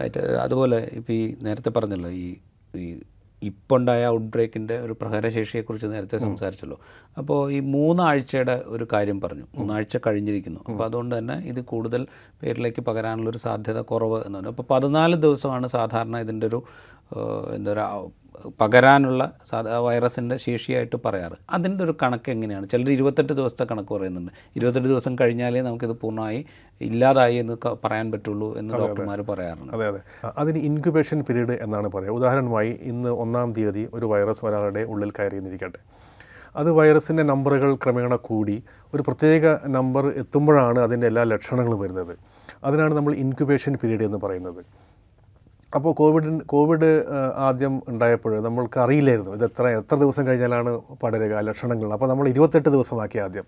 [0.00, 2.26] റൈറ്റ് അതുപോലെ ഇപ്പോൾ ഈ നേരത്തെ പറഞ്ഞല്ലോ ഈ
[2.80, 2.88] ഈ
[3.42, 6.80] ഇപ്പോൾ ഉണ്ടായ ഔട്ട് ബ്രേക്കിന്റെ ഒരു പ്രഹരശേഷിയെക്കുറിച്ച് നേരത്തെ സംസാരിച്ചല്ലോ.
[7.18, 9.42] അപ്പോൾ ഈ മൂന്നാഴ്ചയുടെ ഒരു കാര്യം പറഞ്ഞു.
[9.54, 10.60] മൂന്നാഴ്ച കഴിഞ്ഞിരിക്കുന്നു.
[10.68, 12.06] അപ്പോൾ അതുകൊണ്ട് തന്നെ ഇത് കൂടുതൽ
[12.42, 14.50] പേരിലേക്ക് പകരാനുള്ളൊരു സാധ്യത കുറവ് എന്ന് പറഞ്ഞു.
[14.50, 16.62] അപ്പോൾ പതിനാല് ദിവസമാണ് സാധാരണ ഇതിന്റെ ഒരു
[17.54, 18.10] എന്താ പറയുക
[18.60, 21.32] പകരാനുള്ള സാധാ വൈറസിന്റെ ശേഷിയായിട്ട് പറയാറ്.
[21.50, 22.68] അതിന്റെ ഒരു കണക്ക് എങ്ങനെയാണ്?
[22.68, 24.32] ചിലർ ഇരുപത്തെട്ട് ദിവസത്തെ കണക്ക് പറയുന്നുണ്ട്.
[24.56, 26.46] ഇരുപത്തെട്ട് ദിവസം കഴിഞ്ഞാലേ നമുക്കിത് പൂർണമായി
[26.80, 29.72] ഇല്ലാതായി എന്ന് പറയാൻ പറ്റുള്ളൂ എന്ന് ഡോക്ടർമാർ പറയാറുണ്ട്.
[29.72, 30.00] അതെ അതെ.
[30.36, 35.78] അതിന് ഇൻക്യുബേഷൻ പീരീഡ് എന്നാണ് പറയുക ഉദാഹരണമായി ഇന്ന് ഒന്നാം തീയതി ഒരു വൈറസ് ഒരാളുടെ ഉള്ളിൽ കയറിയെന്നിരിക്കട്ടെ
[36.56, 38.62] അത് വൈറസിന്റെ നമ്പറുകൾ ക്രമേണ കൂടി
[38.94, 42.16] ഒരു പ്രത്യേക നമ്പർ എത്തുമ്പോഴാണ് അതിന്റെ എല്ലാ ലക്ഷണങ്ങളും വരുന്നത്.
[42.64, 44.87] അതിനാണ് നമ്മൾ ഇൻക്യുബേഷൻ പീരീഡ് എന്ന് പറയുന്നത്.
[45.74, 47.04] അപ്പോൾ കോവിഡിന് കോവിഡ്
[47.36, 51.92] ആദ്യം ഉണ്ടായപ്പോൾ നമ്മൾക്ക് അറിയില്ലായിരുന്നു ഇത് എത്ര എത്ര ദിവസം കഴിഞ്ഞാലാണ് പടരുക ലക്ഷണങ്ങൾ.
[51.92, 53.44] അപ്പോൾ നമ്മൾ ഇരുപത്തെട്ട് ദിവസമാക്കി ആദ്യം.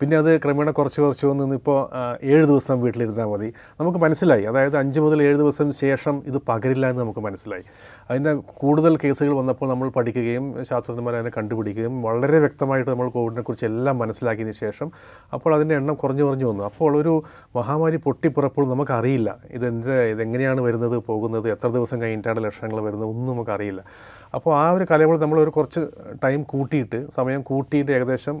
[0.00, 1.90] പിന്നെ അത് ക്രമേണ കുറച്ച് കുറച്ച് വന്ന് ഇപ്പോൾ
[2.22, 3.52] ഏഴ് ദിവസം വീട്ടിലിരുന്നാൽ മതി.
[3.80, 4.42] നമുക്ക് മനസ്സിലായി.
[4.42, 7.62] അതായത് അഞ്ച് മുതൽ ഏഴ് ദിവസം ശേഷം ഇത് പകരില്ല എന്ന് നമുക്ക് മനസ്സിലായി.
[8.10, 13.98] അതിന്റെ കൂടുതൽ കേസുകൾ വന്നപ്പോൾ നമ്മൾ പഠിക്കുകയും ശാസ്ത്രജ്ഞന്മാർ അതിനെ കണ്ടുപിടിക്കുകയും വളരെ വ്യക്തമായിട്ട് നമ്മൾ കോവിഡിനെ കുറിച്ച് എല്ലാം
[13.98, 14.92] മനസ്സിലാക്കിയതിന് ശേഷം
[15.32, 16.64] അപ്പോൾ അതിന്റെ എണ്ണം കുറഞ്ഞു കുറഞ്ഞു വന്നു.
[16.64, 17.22] അപ്പോൾ ഒരു
[17.56, 19.38] മഹാമാരി പൊട്ടിപ്പുറപ്പോൾ നമുക്കറിയില്ല.
[19.50, 23.82] ഇതെന്ത് ഇതെങ്ങനെയാണ് വരുന്നത് പോകുന്നത് എത്ര ദിവസം കഴിഞ്ഞിട്ടാണ് ലക്ഷണങ്ങൾ വരുന്നത് ഒന്നും നമുക്കറിയില്ല.
[24.34, 25.80] അപ്പോൾ ആ ഒരു കലയോട് നമ്മൾ ഒരു കുറച്ച്
[26.24, 28.36] ടൈം കൂട്ടിയിട്ട് സമയം കൂട്ടിയിട്ട് ഏകദേശം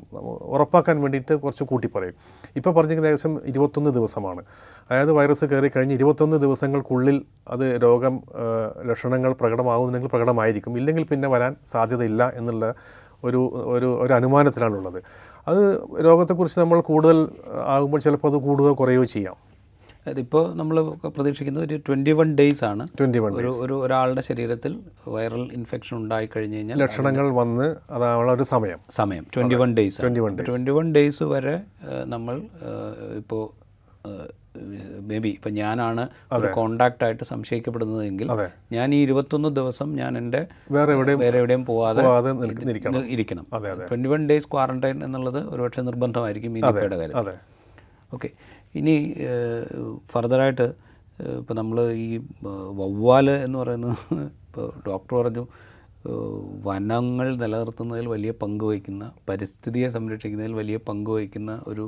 [0.54, 2.14] ഉറപ്പാക്കാൻ വേണ്ടിയിട്ട് കുറച്ച് കൂട്ടി പറയും
[2.56, 4.42] ഇപ്പോൾ പറഞ്ഞിരിക്കുന്നത് ഏകദേശം ഇരുപത്തൊന്ന് ദിവസമാണ്.
[4.90, 8.22] അതായത് വൈറസ് കയറി കഴിഞ്ഞ് ഇരുപത്തൊന്ന് ദിവസങ്ങൾക്കുള്ളിൽ അത് രോഗം
[8.90, 10.78] ലക്ഷണങ്ങൾ പ്രകടമാകുന്നുണ്ടെങ്കിൽ പ്രകടമായിരിക്കും.
[10.78, 12.74] ഇല്ലെങ്കിൽ പിന്നെ വരാൻ സാധ്യതയില്ല എന്നുള്ള
[13.24, 13.40] ഒരു
[13.74, 15.02] ഒരു ഒരു അനുമാനത്തിലാണുള്ളത്.
[15.48, 15.62] അത്
[16.04, 17.28] രോഗത്തെക്കുറിച്ച് നമ്മൾ കൂടുതൽ
[17.66, 19.49] ആകുമ്പോൾ ചിലപ്പോൾ അത് കൂടുകയോ കുറയുകയോ ചെയ്യാം.
[20.06, 22.88] അതിപ്പോൾ നമ്മൾ പ്രതീക്ഷിക്കുന്നത് ഒരു ട്വന്റി വൺ ഡേയ്സ് ആണ്.
[23.00, 28.42] ട്വന്റി വൺ ഒരു ഒരു ഒരാളുടെ ശരീരത്തിൽ വൈറൽ ഇൻഫെക്ഷൻ ഉണ്ടായി കഴിഞ്ഞ് കഴിഞ്ഞാൽ ലക്ഷണങ്ങൾ വന്ന് അതാണ് ഒരു
[28.42, 28.78] സമയം.
[28.90, 29.26] സമയം.
[29.36, 31.60] Twenty one days 21 twenty one days വരെ
[32.04, 32.42] നമ്മൾ
[33.16, 33.42] ഇപ്പോൾ
[35.00, 38.28] മേ ബി ഇപ്പം ഞാനാണ് ഒരു കോണ്ടാക്റ്റ് ആയിട്ട് സംശയിക്കപ്പെടുന്നതെങ്കിൽ
[38.72, 42.02] ഞാൻ ഈ ഇരുപത്തൊന്ന് ദിവസം ഞാൻ എന്റെ വേറെ എവിടെയും വേറെ എവിടെയും പോവാതെ
[43.10, 43.46] ഇരിക്കണം.
[43.88, 47.38] ട്വന്റി വൺ ഡേയ്സ് ക്വാറന്റൈൻ എന്നുള്ളത് ഒരുപക്ഷെ നിർബന്ധമായിരിക്കും ഈ കാര്യം
[48.14, 48.30] ഓക്കെ
[48.74, 48.94] ഇനി
[50.12, 50.66] ഫർദറായിട്ട്
[51.40, 52.08] ഇപ്പോൾ നമ്മൾ ഈ
[52.80, 53.96] വവ്വാൽ എന്ന് പറയുന്നത്
[54.46, 55.44] ഇപ്പോൾ ഡോക്ടർ പറഞ്ഞു
[56.64, 61.84] വനങ്ങൾ നിലനിർത്തുന്നതിൽ വലിയ പങ്ക് വഹിക്കുന്ന പരിസ്ഥിതിയെ സംരക്ഷിക്കുന്നതിൽ വലിയ പങ്ക് വഹിക്കുന്ന ഒരു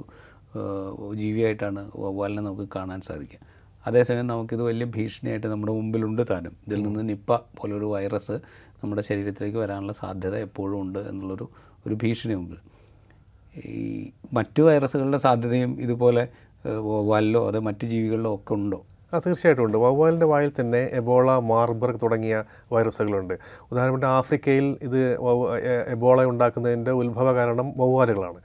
[1.15, 3.39] ജീവിയായിട്ടാണ് വവ്വാലിനെ നമുക്ക് കാണാൻ സാധിക്കുക.
[3.87, 6.55] അതേസമയം നമുക്കിത് വലിയ ഭീഷണിയായിട്ട് നമ്മുടെ മുമ്പിലുണ്ട് താനും.
[6.67, 8.37] ഇതിൽ നിന്ന് നിപ്പ പോലൊരു വൈറസ്
[8.83, 11.47] നമ്മുടെ ശരീരത്തിലേക്ക് വരാനുള്ള സാധ്യത എപ്പോഴും ഉണ്ട് എന്നുള്ളൊരു
[11.87, 12.59] ഒരു ഭീഷണി മുമ്പിൽ.
[13.67, 16.23] ഈ മറ്റു വൈറസുകളുടെ സാധ്യതയും ഇതുപോലെ
[17.11, 18.81] വല്ലോ അതോ മറ്റ് ജീവികളിലോ ഒക്കെ ഉണ്ടോ?
[19.27, 19.77] തീർച്ചയായിട്ടും ഉണ്ട്.
[19.77, 23.35] വവ്വാലിന്റെ വായിൽ തന്നെ എബോള മാർബർഗ് തുടങ്ങിയ വൈറസുകളുണ്ട്.
[23.73, 25.19] ഉദാഹരണത്തിന് ആഫ്രിക്കയിൽ ഇത്
[25.89, 28.41] എബോള ഉണ്ടാക്കുന്നതിന്റെ ഉത്ഭവ കാരണം വവ്വാലുകളാണ്.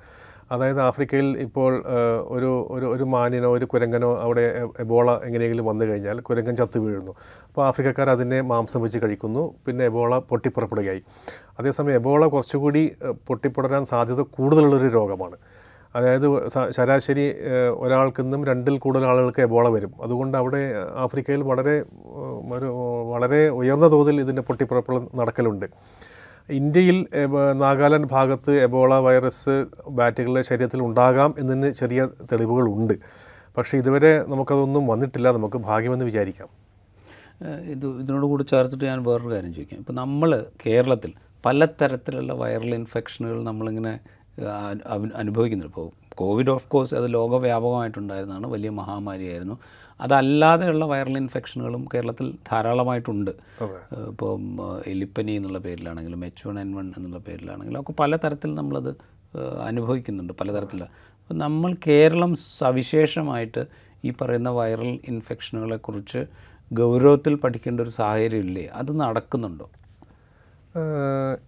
[0.52, 1.84] അതായത് ആഫ്രിക്കയിൽ ഇപ്പോൾ
[2.28, 7.12] ഒരു ഒരു ഒരു മാനിനോ ഒരു കുരങ്ങനോ അവിടെ എബോള എങ്ങനെയെങ്കിലും വന്നു കഴിഞ്ഞാൽ കുരങ്ങൻ ചത്തു വീഴുന്നു.
[7.48, 9.54] അപ്പോൾ ആഫ്രിക്കക്കാർ അതിനെ മാംസം വെച്ച് കഴിക്കുന്നു.
[9.66, 11.02] പിന്നെ എബോള പൊട്ടിപ്പുറപ്പെടുകയായി.
[11.60, 12.96] അതേസമയം എബോള കുറച്ചുകൂടി
[13.28, 15.38] പൊട്ടിപ്പുടരാൻ സാധ്യത കൂടുതലുള്ളൊരു രോഗമാണ്.
[15.96, 17.26] അതായത് ശരാശരി
[17.84, 19.94] ഒരാൾക്ക് നിന്നും രണ്ടിൽ കൂടുതൽ ആളുകൾക്ക് എബോള വരും.
[20.02, 20.62] അതുകൊണ്ട് അവിടെ
[20.96, 21.76] ആഫ്രിക്കയിൽ വളരെ
[22.56, 22.70] ഒരു
[23.12, 25.66] വളരെ ഉയർന്ന തോതിൽ ഇതിന്റെ പൊട്ടിപ്പുറപ്പുകൾ നടക്കലുണ്ട്.
[26.50, 27.08] ഇന്ത്യയിൽ
[27.54, 29.56] നാഗാലാൻഡ് ഭാഗത്ത് എബോള വൈറസ്
[29.90, 32.94] ബാറ്റുകളുടെ ശരീരത്തിൽ ഉണ്ടാകാം എന്നതിന് ചെറിയ തെളിവുകളുണ്ട്.
[33.58, 35.32] പക്ഷേ ഇതുവരെ നമുക്കതൊന്നും വന്നിട്ടില്ല.
[35.32, 36.50] നമുക്ക് ഭാഗ്യമെന്ന് വിചാരിക്കാം.
[37.74, 39.80] ഇത് ഇതിനോട് കൂടി ചേർത്തിട്ട് ഞാൻ വേറൊരു കാര്യം ചോദിക്കാം.
[39.80, 41.14] ഇപ്പോൾ നമ്മൾ കേരളത്തിൽ
[41.46, 44.00] പലതരത്തിലുള്ള വൈറൽ ഇൻഫെക്ഷനുകൾ നമ്മളിങ്ങനെ
[45.16, 45.72] അനുഭവിക്കുന്നുണ്ട്.
[45.76, 48.48] ഇപ്പോൾ കോവിഡ് ഓഫ് കോഴ്സ് അത് ലോകവ്യാപകമായിട്ടുണ്ടായിരുന്നതാണ്.
[48.48, 49.58] വലിയ മഹാമാരിയായിരുന്നു.
[50.02, 53.32] അതല്ലാതെയുള്ള വൈറൽ ഇൻഫെക്ഷനുകളും കേരളത്തിൽ ധാരാളമായിട്ടുണ്ട്.
[53.32, 58.92] ഇപ്പോൾ ഇപ്പം എലിപ്പനി എന്നുള്ള പേരിലാണെങ്കിലും എച്ച് വൺ എൻ വൺ എന്നുള്ള പേരിലാണെങ്കിലും ഒക്കെ പലതരത്തിൽ നമ്മളത്
[59.68, 60.34] അനുഭവിക്കുന്നുണ്ട്.
[60.42, 63.66] പലതരത്തിൽ അപ്പം നമ്മൾ കേരളം സവിശേഷമായിട്ട്
[64.06, 66.26] ഈ പറയുന്ന വൈറൽ ഇൻഫെക്ഷനുകളെക്കുറിച്ച്
[66.74, 68.66] ഗൗരവത്തിൽ പഠിക്കേണ്ട ഒരു സാഹചര്യം ഇല്ലേ?
[68.74, 69.70] അത് നടക്കുന്നുണ്ടോ?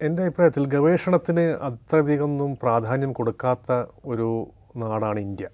[0.00, 5.48] എന്റെ അഭിപ്രായത്തിൽ ഗവേഷണത്തിന് അത്രയധികമൊന്നും പ്രാധാന്യം കൊടുക്കാത്ത ഒരു നാടാണ് ഇന്ത്യ.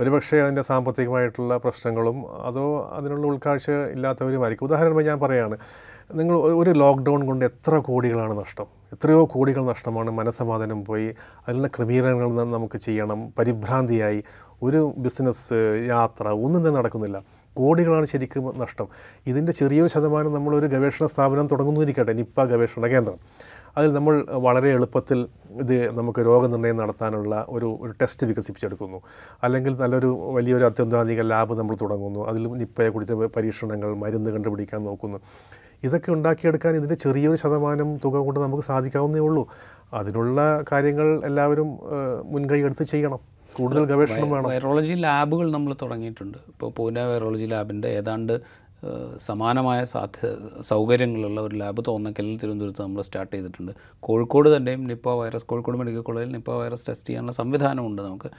[0.00, 4.64] ഒരുപക്ഷെ അതിന്റെ സാമ്പത്തികമായിട്ടുള്ള പ്രശ്നങ്ങളും അതോ അതിനുള്ള ഉൾക്കാഴ്ച ഇല്ലാത്തവരുമായിരിക്കും.
[4.64, 5.56] ഉദാഹരണമായി ഞാൻ പറയുകയാണ്
[6.14, 8.66] നിങ്ങൾ ഒരു ലോക്ക്ഡൗൺ കൊണ്ട് എത്ര കോടികളാണ് നഷ്ടം?
[8.92, 11.14] എത്രയോ കോടികൾ നഷ്ടമാണ് മനസ്സമാധാനം പോയി
[11.48, 14.24] അതിനുള്ള ക്രമീകരണങ്ങൾ നമുക്ക് ചെയ്യണം പരിഭ്രാന്തിയായി.
[14.62, 15.54] ഒരു ബിസിനസ്
[15.88, 17.22] യാത്ര ഒന്നും തന്നെ നടക്കുന്നില്ല.
[17.56, 18.88] കോടികളാണ് ശരിക്കും നഷ്ടം.
[19.26, 23.18] ഇതിന്റെ ചെറിയൊരു ശതമാനം നമ്മളൊരു ഗവേഷണ സ്ഥാപനം തുടങ്ങുന്നിരിക്കട്ടെ നിപ്പ ഗവേഷണ കേന്ദ്രം.
[23.76, 29.02] അതിൽ നമ്മൾ വളരെ എളുപ്പത്തിൽ ഇത് നമുക്ക് രോഗനിർണയം നടത്താനുള്ള ഒരു ഒരു ടെസ്റ്റ് വികസിപ്പിച്ചെടുക്കുന്നു.
[29.44, 32.28] അല്ലെങ്കിൽ നല്ലൊരു വലിയൊരു അത്യന്താധിക ലാബ് നമ്മൾ തുടങ്ങുന്നു.
[32.28, 35.20] അതിൽ നിപ്പയെക്കുറിച്ച് പരീക്ഷണങ്ങൾ മരുന്ന് കണ്ടുപിടിക്കാൻ നോക്കുന്നു.
[35.84, 39.48] ഇതൊക്കെ ഉണ്ടാക്കിയെടുക്കാൻ ഇതിന്റെ ചെറിയൊരു ശതമാനം തുക കൊണ്ട് നമുക്ക് സാധിക്കാവുന്നേ ഉള്ളൂ.
[39.94, 41.78] അതിനുള്ള കാര്യങ്ങൾ എല്ലാവരും
[42.24, 43.31] മുൻകൈ എടുത്ത് ചെയ്യണം.
[43.56, 44.50] കൂടുതൽ ഗവേഷണം വേണം.
[44.50, 46.38] വൈറോളജി ലാബുകൾ നമ്മൾ തുടങ്ങിയിട്ടുണ്ട്.
[46.48, 48.40] ഇപ്പോൾ പൂനെ വൈറോളജി ലാബിന്റെ ഏതാണ്ട്
[49.16, 50.28] സമാനമായ സാധ്യ
[50.62, 53.72] സൗകര്യങ്ങളുള്ള ഒരു ലാബ് തോന്നക്കലിൽ തിരുവനന്തപുരത്ത് നമ്മൾ സ്റ്റാർട്ട് ചെയ്തിട്ടുണ്ട്.
[54.00, 58.30] കോഴിക്കോട് തന്നെയും നിപ്പ വൈറസ് കോഴിക്കോട് മെഡിക്കൽ കോളേജിൽ നിപ്പ വൈറസ് ടെസ്റ്റ് ചെയ്യാനുള്ള സംവിധാനമുണ്ട് നമുക്ക്.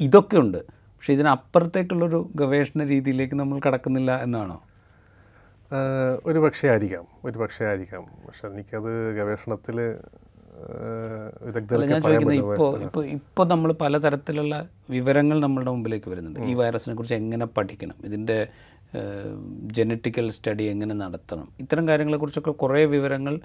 [0.00, 0.58] ഇതൊക്കെ ഉണ്ട്.
[0.68, 4.62] പക്ഷേ ഇതിനപ്പുറത്തേക്കുള്ളൊരു ഗവേഷണ രീതിയിലേക്ക് നമ്മൾ കടക്കുന്നില്ല എന്നാണോ?
[6.26, 7.04] ഒരു പക്ഷേ ആയിരിക്കാം.
[7.24, 8.02] ഒരു പക്ഷേ ആയിരിക്കാം.
[8.26, 9.96] പക്ഷെ എനിക്കത് ഗവേഷണത്തിൽ
[11.44, 16.40] ഞാൻ ചോദിക്കുന്നത് ഇപ്പോൾ ഇപ്പോൾ ഇപ്പോൾ നമ്മൾ പലതരത്തിലുള്ള വിവരങ്ങൾ നമ്മളുടെ മുമ്പിലേക്ക് വരുന്നുണ്ട്.
[16.40, 17.94] ഈ വൈറസിനെ കുറിച്ച് എങ്ങനെ പഠിക്കണം?
[18.04, 18.48] ഇതിന്റെ
[19.72, 21.48] ജനറ്റിക്കൽ സ്റ്റഡി എങ്ങനെ നടത്തണം?
[21.60, 23.40] ഇത്തരം കാര്യങ്ങളെക്കുറിച്ചൊക്കെ കുറേ വിവരങ്ങൾ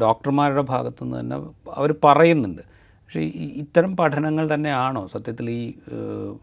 [0.00, 1.36] ഡോക്ടർമാരുടെ ഭാഗത്തു നിന്ന് തന്നെ
[1.70, 2.62] അവർ പറയുന്നുണ്ട്.
[3.04, 5.74] പക്ഷേ ഈ ഇത്തരം പഠനങ്ങൾ തന്നെയാണോ സത്യത്തിൽ ഈ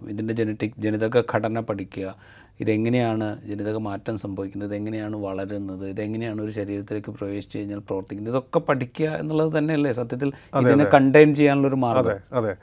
[0.10, 2.16] ഇതിന്റെ ജനറ്റിക് ജനിതക ഘടന പഠിക്കുക
[2.60, 4.70] ഇതെങ്ങനെയാണ് ജനിതക മാറ്റം സംഭവിക്കുന്നത്?
[4.70, 5.86] ഇതെങ്ങനെയാണ് വളരുന്നത്?
[5.90, 8.34] ഇതെങ്ങനെയാണ് ഒരു ശരീരത്തിലേക്ക് പ്രവേശിച്ചു കഴിഞ്ഞാൽ പ്രവർത്തിക്കുന്നത്?
[8.34, 9.92] ഇതൊക്കെ പഠിക്കുക എന്നുള്ളത് തന്നെയല്ലേ?
[9.92, 12.12] സത്യത്തിൽ ഇതിനെ കണ്ടെയ്ൻ ചെയ്യാനുള്ളൊരു മാർഗം.
[12.12, 12.54] അതെ അതെ.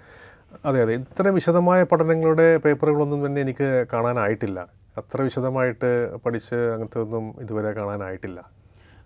[0.65, 0.95] അതെ അതെ.
[0.95, 4.61] ഇത്ര വിശദമായ പഠനങ്ങളുടെ പേപ്പറുകളൊന്നും തന്നെ എനിക്ക് കാണാനായിട്ടില്ല.
[4.99, 5.91] അത്ര വിശദമായിട്ട്
[6.25, 8.41] പഠിച്ച് അങ്ങനത്തെ ഒന്നും ഇതുവരെ കാണാനായിട്ടില്ല.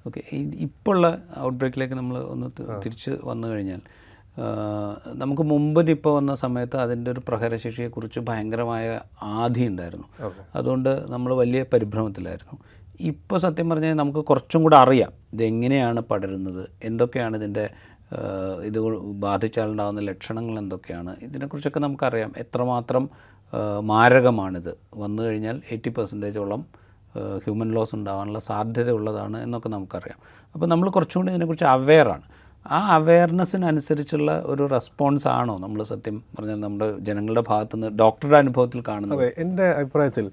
[0.07, 0.20] ഓക്കെ.
[0.66, 2.49] ഇപ്പോഴുള്ള ഔട്ട് ബ്രേക്കിലേക്ക് നമ്മൾ ഒന്ന്
[2.85, 3.83] തിരിച്ച് വന്നു കഴിഞ്ഞാൽ
[5.14, 10.09] നമുക്ക് മുമ്പ് നിപ്പ വന്ന സമയത്ത് അതിന്റെ ഒരു പ്രഹരശേഷിയെക്കുറിച്ച് ഭയങ്കരമായ ആധി ഉണ്ടായിരുന്നു.
[10.55, 12.59] അതുകൊണ്ട് നമ്മൾ വലിയ പരിഭ്രമത്തിലായിരുന്നു.
[13.01, 17.70] ഇപ്പോൾ സത്യം പറഞ്ഞാൽ നമുക്ക് കുറച്ചും കൂടെ അറിയാം ഇതെങ്ങനെയാണ് പടരുന്നത് എന്തൊക്കെയാണ് ഇതിന്റെ
[18.64, 22.33] ഇത് ബാധിച്ചാലുണ്ടാകുന്ന ലക്ഷണങ്ങൾ എന്തൊക്കെയാണ് ഇതിനെക്കുറിച്ചൊക്കെ നമുക്കറിയാം.
[22.37, 23.11] എത്രമാത്രം
[23.81, 24.79] മാരകമാണിത്.
[24.94, 26.66] വന്നു കഴിഞ്ഞാൽ എയ്റ്റി പെർസെന്റേജോളം
[27.44, 30.18] ഹ്യൂമൻ ലോസ് ഉണ്ടാകാനുള്ള സാധ്യത ഉള്ളതാണ് എന്നൊക്കെ നമുക്കറിയാം.
[30.55, 32.22] അപ്പോൾ നമ്മൾ കുറച്ചുകൂടി ഇതിനെക്കുറിച്ച് അവെയറാണ്.
[32.70, 39.33] ആ അവയർനെസ്സിനനുസരിച്ചുള്ള ഒരു റെസ്പോൺസ് ആണോ നമ്മൾ സത്യം പറഞ്ഞാൽ നമ്മുടെ ജനങ്ങളുടെ ഭാഗത്തുനിന്ന് ഡോക്ടറുടെ അനുഭവത്തിൽ കാണുന്നത്?
[39.38, 40.31] എന്റെ അഭിപ്രായത്തിൽ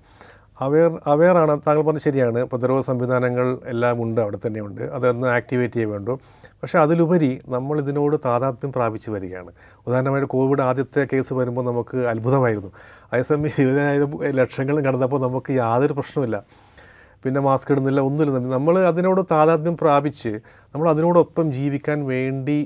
[0.62, 2.44] അവയർ അവയറാണ് താങ്കൾ പറഞ്ഞത് ശരിയാണ്.
[2.44, 6.20] പ്രതിരോധ സംവിധാനങ്ങൾ എല്ലാം ഉണ്ട് അവിടെ തന്നെയുണ്ട് അതൊന്ന് ആക്ടിവേറ്റ് ചെയ്യേ വേണ്ടു.
[6.62, 9.52] പക്ഷേ അതിലുപരി നമ്മൾ ഇതിനോട് താതാത്മ്യം പ്രാപിച്ചു വരികയാണ്.
[9.88, 12.72] ഉദാഹരണമായിട്ട് കോവിഡ് ആദ്യത്തെ കേസ് വരുമ്പോൾ നമുക്ക് അത്ഭുതമായിരുന്നു.
[13.14, 16.44] അതേസമയം ഇരുപതിനായിരം ലക്ഷങ്ങളും കടന്നപ്പോൾ നമുക്ക് യാതൊരു പ്രശ്നമില്ല
[17.24, 18.40] പിന്നെ മാസ്ക് ഇടുന്നില്ല ഒന്നുമില്ല.
[18.56, 20.32] നമ്മൾ അതിനോട് താതാത്മ്യം പ്രാപിച്ച്
[20.74, 22.58] നമ്മൾ അതിനോടൊപ്പം ജീവിക്കാൻ വേണ്ടി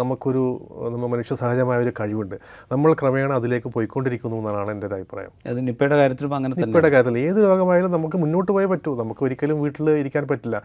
[0.00, 0.44] നമുക്കൊരു
[0.92, 2.36] നമ്മൾ മനുഷ്യ സഹജമായ ഒരു കഴിവുണ്ട്.
[2.72, 5.32] നമ്മൾ ക്രമേണ അതിലേക്ക് പോയിക്കൊണ്ടിരിക്കുന്നു എന്നാണ് എന്റെ ഒരു അഭിപ്രായം.
[5.50, 8.92] അത് നിപ്പയുടെ കാര്യത്തിലും അങ്ങനെ നിപ്പയുടെ കാര്യത്തിൽ ഏത് രോഗമായാലും നമുക്ക് മുന്നോട്ട് പോയേ പറ്റൂ.
[9.02, 10.58] നമുക്ക് ഒരിക്കലും വീട്ടിൽ ഇരിക്കാൻ പറ്റില്ല.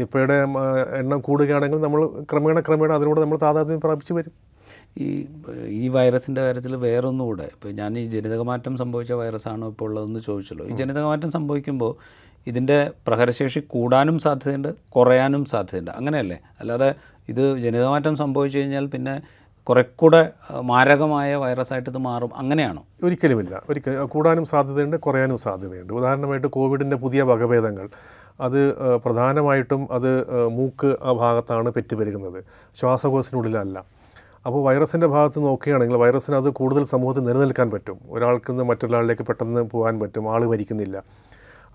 [0.00, 0.36] നിപ്പയുടെ
[1.00, 2.00] എണ്ണം കൂടുകയാണെങ്കിൽ നമ്മൾ
[2.32, 4.34] ക്രമേണ ക്രമേണ അതിനോട് നമ്മൾ താതാത്മ്യം പ്രാപിച്ചു വരും.
[5.04, 5.06] ഈ
[5.82, 7.46] ഈ വൈറസിന്റെ കാര്യത്തിൽ വേറൊന്നുകൂടെ.
[7.54, 10.64] ഇപ്പോൾ ഞാൻ ഈ ജനിതകമാറ്റം സംഭവിച്ച വൈറസാണോ ഇപ്പോൾ ഉള്ളതെന്ന് ചോദിച്ചല്ലോ.
[10.70, 11.92] ഈ ജനിതകമാറ്റം സംഭവിക്കുമ്പോൾ
[12.46, 15.90] ഇതിന്റെ പ്രഹരശേഷി കൂടാനും സാധ്യതയുണ്ട് കുറയാനും സാധ്യതയുണ്ട്.
[15.90, 16.40] അങ്ങനെയല്ലേ?
[16.60, 16.94] അല്ലാതെ
[17.28, 19.22] ഇത് ജനിതമാറ്റം സംഭവിച്ചു കഴിഞ്ഞാൽ പിന്നെ
[19.64, 22.30] കുറെ കൂടെ മാരകമായ വൈറസായിട്ട് ഇത് മാറും.
[22.36, 22.84] അങ്ങനെയാണോ?
[23.04, 23.62] ഒരിക്കലുമില്ല.
[23.70, 25.92] ഒരിക്കലും കൂടാനും സാധ്യതയുണ്ട് കുറയാനും സാധ്യതയുണ്ട്.
[25.92, 27.88] ഉദാഹരണമായിട്ട് കോവിഡിന്റെ പുതിയ വകഭേദങ്ങൾ.
[28.40, 28.60] അത്
[28.96, 30.10] പ്രധാനമായിട്ടും അത്
[30.48, 32.44] മൂക്ക് ആ ഭാഗത്താണ് പെറ്റുപെരുകുന്നത്.
[32.74, 33.84] ശ്വാസകോശത്തിനുള്ളിലല്ല.
[34.46, 37.98] അപ്പോൾ വൈറസിന്റെ ഭാഗത്ത് നോക്കുകയാണെങ്കിൽ വൈറസിന് അത് കൂടുതൽ സമൂഹത്തിൽ നിലനിൽക്കാൻ പറ്റും.
[38.10, 40.34] ഒരാൾക്ക് നിന്ന് മറ്റൊരാളിലേക്ക് പെട്ടെന്ന് പോകാൻ പറ്റും.
[40.34, 41.02] ആൾ മരിക്കുന്നില്ല.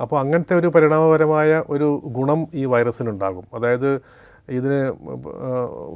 [0.01, 3.45] അപ്പോൾ അങ്ങനത്തെ ഒരു പരിണാമപരമായ ഒരു ഗുണം ഈ വൈറസിനുണ്ടാകും.
[3.53, 3.89] അതായത്
[4.49, 4.79] ഇതിന്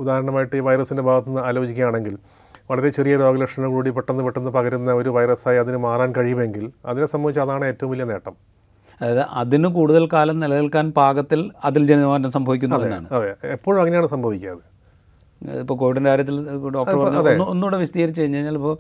[0.02, 2.16] ഉദാഹരണമായിട്ട് ഈ വൈറസിന്റെ ഭാഗത്ത് നിന്ന് ആലോചിക്കുകയാണെങ്കിൽ
[2.72, 7.66] വളരെ ചെറിയ രോഗലക്ഷണം കൂടി പെട്ടെന്ന് പെട്ടെന്ന് പകരുന്ന ഒരു വൈറസായി അതിന് മാറാൻ കഴിയുമെങ്കിൽ അതിനെ സംബന്ധിച്ച് അതാണ്
[7.66, 8.36] ഏറ്റവും വലിയ നേട്ടം.
[9.02, 13.08] അതായത് അതിന് കൂടുതൽ കാലം നിലനിൽക്കാൻ പാകത്തിൽ അതിൽ ജനമാറ്റം സംഭവിക്കുന്നു എന്നാണ്.
[13.12, 13.32] അതെ.
[13.44, 14.58] എപ്പോഴും അങ്ങനെയാണ് സംഭവിക്കുക
[15.62, 16.36] ഇപ്പോൾ കോവിഡിന്റെ കാര്യത്തിൽ
[16.76, 18.76] ഡോക്ടർ പറഞ്ഞു ഒന്ന് ഒന്നുകൂടെ വിശദീകരിച്ച് കഴിഞ്ഞ് കഴിഞ്ഞാൽ ഇപ്പോൾ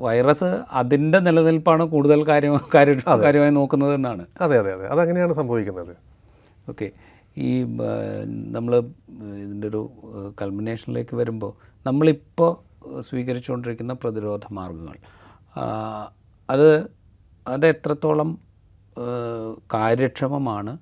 [0.00, 4.26] വൈറസ് അതിന്റെ നിലനിൽപ്പാണ് കൂടുതൽ കാര്യം കാര്യം കാര്യമായി നോക്കുന്നത് എന്നാണ്.
[4.40, 4.86] അതെ അതെ അതെ.
[4.86, 5.96] അതങ്ങനെയാണ് സംഭവിക്കുന്നത്.
[6.68, 6.90] ഓക്കെ.
[7.38, 7.62] ഈ
[8.50, 8.76] നമ്മൾ
[9.42, 9.90] ഇതിന്റെ ഒരു
[10.42, 11.52] കൾമിനേഷനിലേക്ക് വരുമ്പോൾ
[11.86, 14.96] നമ്മളിപ്പോൾ സ്വീകരിച്ചുകൊണ്ടിരിക്കുന്ന പ്രതിരോധ മാർഗങ്ങൾ.
[16.50, 16.86] അത്
[17.48, 18.38] അത് എത്രത്തോളം
[19.74, 20.78] കാര്യക്ഷമമാണ്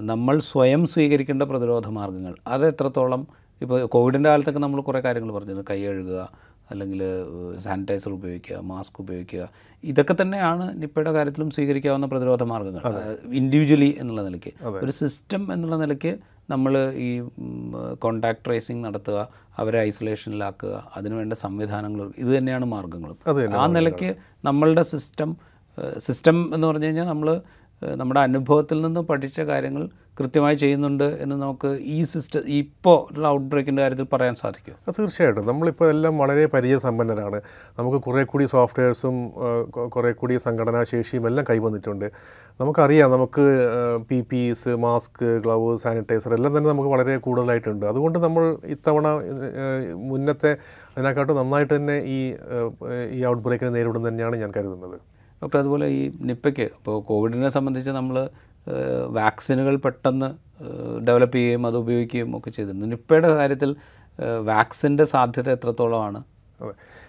[0.00, 2.34] നമ്മൾ സ്വയം സ്വീകരിക്കേണ്ട പ്രതിരോധ മാർഗങ്ങൾ.
[2.46, 3.26] അത് എത്രത്തോളം
[3.62, 5.64] ഇപ്പോൾ കോവിഡിന്റെ കാലത്തൊക്കെ നമ്മൾ കുറേ കാര്യങ്ങൾ പറഞ്ഞിരുന്നു.
[5.70, 6.28] കൈ കഴുകുക
[6.70, 7.00] അല്ലെങ്കിൽ
[7.64, 9.42] സാനിറ്റൈസർ ഉപയോഗിക്കുക മാസ്ക് ഉപയോഗിക്കുക.
[9.84, 12.82] ഇതൊക്കെ തന്നെയാണ് നിപ്പയുടെ കാര്യത്തിലും സ്വീകരിക്കാവുന്ന പ്രതിരോധ മാർഗങ്ങൾ
[13.40, 14.52] ഇൻഡിവിജ്വലി എന്നുള്ള നിലയ്ക്ക്.
[14.84, 16.12] ഒരു സിസ്റ്റം എന്നുള്ള നിലയ്ക്ക്
[16.50, 17.10] നമ്മൾ ഈ
[17.98, 19.18] കോണ്ടാക്ട് ട്രേസിങ് നടത്തുക
[19.58, 23.18] അവരെ ഐസൊലേഷനിലാക്കുക അതിനുവേണ്ട സംവിധാനങ്ങൾ ഇത് തന്നെയാണ് മാർഗങ്ങളും
[23.60, 25.36] ആ നിലയ്ക്ക് നമ്മളുടെ സിസ്റ്റം
[25.98, 27.40] സിസ്റ്റം എന്ന് പറഞ്ഞു കഴിഞ്ഞാൽ നമ്മൾ
[28.00, 33.82] നമ്മുടെ അനുഭവത്തിൽ നിന്ന് പഠിച്ച കാര്യങ്ങൾ കൃത്യമായി ചെയ്യുന്നുണ്ട് എന്ന് നമുക്ക് ഈ സിസ്റ്റം ഇപ്പോൾ ഉള്ള ഔട്ട് ബ്രേക്കിന്റെ
[33.82, 35.46] കാര്യത്തിൽ പറയാൻ സാധിക്കും തീർച്ചയായിട്ടും.
[35.46, 37.38] നമ്മളിപ്പോൾ എല്ലാം വളരെ പരിചയസമ്പന്നരാണ്.
[37.78, 39.16] നമുക്ക് കുറേ കൂടി സോഫ്റ്റ്വെയർസും
[39.94, 42.06] കുറേ കൂടി സംഘടനാ ശേഷിയും എല്ലാം കൈവന്നിട്ടുണ്ട്.
[42.60, 43.46] നമുക്കറിയാം നമുക്ക്
[44.10, 47.86] P P Es mask glove sanitiser എല്ലാം തന്നെ നമുക്ക് വളരെ കൂടുതലായിട്ടുണ്ട്.
[47.86, 49.08] അതുകൊണ്ട് നമ്മൾ ഇത്തവണ
[50.10, 50.52] മുന്നത്തെ
[50.94, 52.20] അതിനെക്കാട്ടും നന്നായിട്ട് തന്നെ ഈ
[53.16, 54.96] ഈ ഔട്ട് ബ്രേക്കിനെ നേരിടും തന്നെയാണ് ഞാൻ കരുതുന്നത്.
[55.44, 58.28] ഡോക്ടർ അതുപോലെ ഈ നിപ്പയ്ക്ക് ഇപ്പോൾ കോവിഡിനെ സംബന്ധിച്ച് നമ്മൾ
[59.08, 60.28] വാക്സിനുകൾ പെട്ടെന്ന്
[61.06, 62.86] ഡെവലപ്പ് ചെയ്യുകയും അത് ഉപയോഗിക്കുകയും ഒക്കെ ചെയ്തിരുന്നു.
[62.86, 63.76] നിപ്പയുടെ കാര്യത്തിൽ
[64.40, 66.22] വാക്സിന്റെ സാധ്യത എത്രത്തോളമാണ്?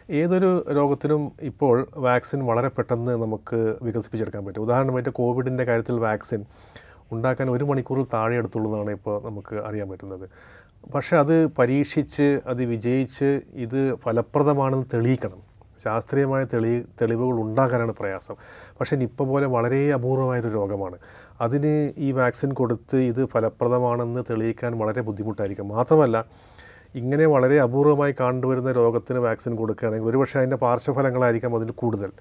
[0.10, 4.62] ഏതൊരു രോഗത്തിനും ഇപ്പോൾ വാക്സിൻ വളരെ പെട്ടെന്ന് നമുക്ക് വികസിപ്പിച്ചെടുക്കാൻ പറ്റും.
[4.62, 6.46] ഉദാഹരണമായിട്ട് കോവിഡിന്റെ കാര്യത്തിൽ വാക്സിൻ
[7.12, 10.30] ഉണ്ടാക്കാൻ ഒരു മണിക്കൂറിൽ താഴെ എടുത്തുള്ളൂ എന്നാണ് ഇപ്പോൾ നമുക്ക് അറിയാൻ പറ്റുന്നത്.
[10.94, 15.42] പക്ഷേ അത് പരീക്ഷിച്ച് അത് വിജയിച്ച് ഇത് ഫലപ്രദമാണെന്ന് തെളിയിക്കണം.
[15.84, 18.36] ശാസ്ത്രീയമായ തെളി തെളിവുകൾ ഉണ്ടാക്കാനാണ് പ്രയാസം.
[18.80, 20.98] പക്ഷേ നിപ്പ പോലെ വളരെ അപൂർവമായൊരു രോഗമാണ്.
[21.42, 25.68] അതിന് ഈ വാക്സിൻ കൊടുത്ത് ഇത് ഫലപ്രദമാണെന്ന് തെളിയിക്കാൻ വളരെ ബുദ്ധിമുട്ടായിരിക്കും.
[25.68, 26.26] മാത്രമല്ല
[26.96, 32.12] ഇങ്ങനെ വളരെ അപൂർവമായി കണ്ടുവരുന്ന രോഗത്തിന് വാക്സിൻ കൊടുക്കുകയാണെങ്കിൽ ഒരുപക്ഷെ അതിന്റെ പാർശ്വഫലങ്ങളായിരിക്കാം അതിൽ കൂടുതൽ.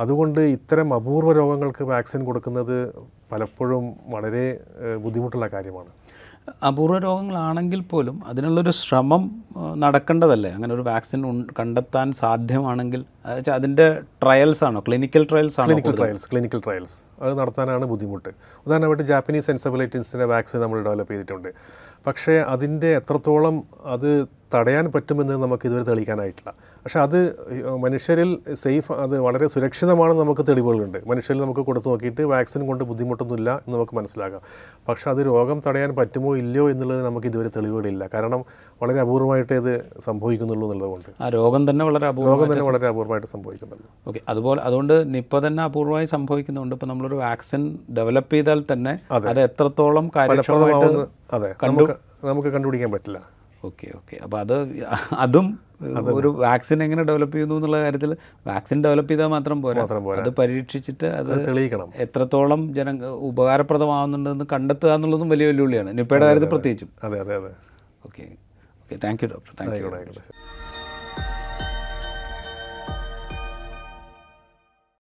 [0.00, 2.92] അതുകൊണ്ട് ഇത്തരം അപൂർവ രോഗങ്ങൾക്ക് വാക്സിൻ കൊടുക്കുന്നത്
[3.32, 4.46] പലപ്പോഴും വളരെ
[5.04, 5.90] ബുദ്ധിമുട്ടുള്ള കാര്യമാണ്.
[6.66, 9.22] അപൂർവ രോഗങ്ങളാണെങ്കിൽ പോലും അതിനുള്ളൊരു ശ്രമം
[9.76, 10.50] നടക്കേണ്ടതല്ലേ?
[10.50, 13.04] അങ്ങനെ ഒരു വാക്സിൻ കണ്ടെത്താൻ സാധ്യമാണെങ്കിൽ
[13.54, 13.86] അതിന്റെ
[14.22, 14.80] ട്രയൽസ് ആണോ?
[14.88, 18.28] ക്ലിനിക്കൽ ട്രയൽസ് ആണോ ക്ലിനിക്കൽ ട്രയൽസ് ക്ലിനിക്കൽ ട്രയൽസ് അത് നടത്താനാണ് ബുദ്ധിമുട്ട്.
[18.66, 21.52] ഉദാഹരണമായിട്ട് ജാപ്പനീസ് എൻസെഫലൈറ്റിസിന്റെ വാക്സിൻ നമ്മൾ ഡെവലപ്പ് ചെയ്തിട്ടുണ്ട്.
[22.06, 26.50] പക്ഷേ അതിന്റെ എത്രത്തോളം അത് തടയാൻ പറ്റുമെന്ന് നമുക്ക് ഇതുവരെ തെളിയിക്കാനായിട്ടില്ല.
[26.82, 27.16] പക്ഷേ അത്
[27.84, 30.98] മനുഷ്യരിൽ സേഫ് അത് വളരെ സുരക്ഷിതമാണെന്ന് നമുക്ക് തെളിവുകളുണ്ട്.
[31.06, 34.42] മനുഷ്യരിൽ നമുക്ക് കൊടുത്തു നോക്കിയിട്ട് വാക്സിൻ കൊണ്ട് ബുദ്ധിമുട്ടൊന്നുമില്ല എന്ന് നമുക്ക് മനസ്സിലാക്കാം.
[34.88, 38.08] പക്ഷേ അത് രോഗം തടയാൻ പറ്റുമോ ഇല്ലയോ എന്നുള്ളത് നമുക്ക് ഇതുവരെ തെളിവുകളില്ല.
[38.14, 38.44] കാരണം
[38.82, 41.10] വളരെ അപൂർവമായിട്ടേ ഇത് സംഭവിക്കുന്നുള്ളൂ എന്നുള്ളതുകൊണ്ട്.
[41.20, 46.08] ആ രോഗം തന്നെ വളരെ രോഗം തന്നെ വളരെ അപൂർവമായിട്ട് സംഭവിക്കുന്നുള്ളൂ ഓക്കെ അതുപോലെ അതുകൊണ്ട് നിപ്പ തന്നെ അപൂർവമായി
[46.14, 46.74] സംഭവിക്കുന്നുണ്ട്.
[46.76, 47.62] ഇപ്പോൾ നമ്മളൊരു വാക്സിൻ
[47.98, 49.40] ഡെവലപ്പ് ചെയ്താൽ തന്നെ അത്.
[49.48, 51.94] എത്രത്തോളം കാര്യക്ഷമമായിട്ട് അതെ നമുക്ക്
[52.30, 53.18] നമുക്ക് കണ്ടുപിടിക്കാൻ പറ്റില്ല.
[53.64, 54.16] Okay okay.
[54.24, 54.56] അപ്പോൾ അത്
[55.24, 55.46] അതും
[56.18, 58.10] ഒരു വാക്സിൻ എങ്ങനെ ഡെവലപ്പ് ചെയ്യുന്നു എന്നുള്ള കാര്യത്തിൽ
[58.50, 59.82] വാക്സിൻ ഡെവലപ്പ് ചെയ്താൽ മാത്രം പോരാ.
[60.22, 61.88] അത് പരീക്ഷിച്ചിട്ട് അത് തെളിയിക്കണം.
[62.04, 62.94] എത്രത്തോളം ജന
[63.30, 65.92] ഉപകാരപ്രദമാവുന്നുണ്ടെന്ന് കണ്ടെത്തുക എന്നുള്ളതും വലിയ വെല്ലുവിളിയാണ്.
[65.98, 66.90] നിപ്പയുടെ കാര്യത്തിൽ പ്രത്യേകിച്ചും.
[67.08, 67.52] അതെ അതെ അതെ.
[68.08, 68.24] Okay
[68.82, 68.96] okay.
[69.04, 69.52] Thank you doctor.
[69.60, 69.90] Thank you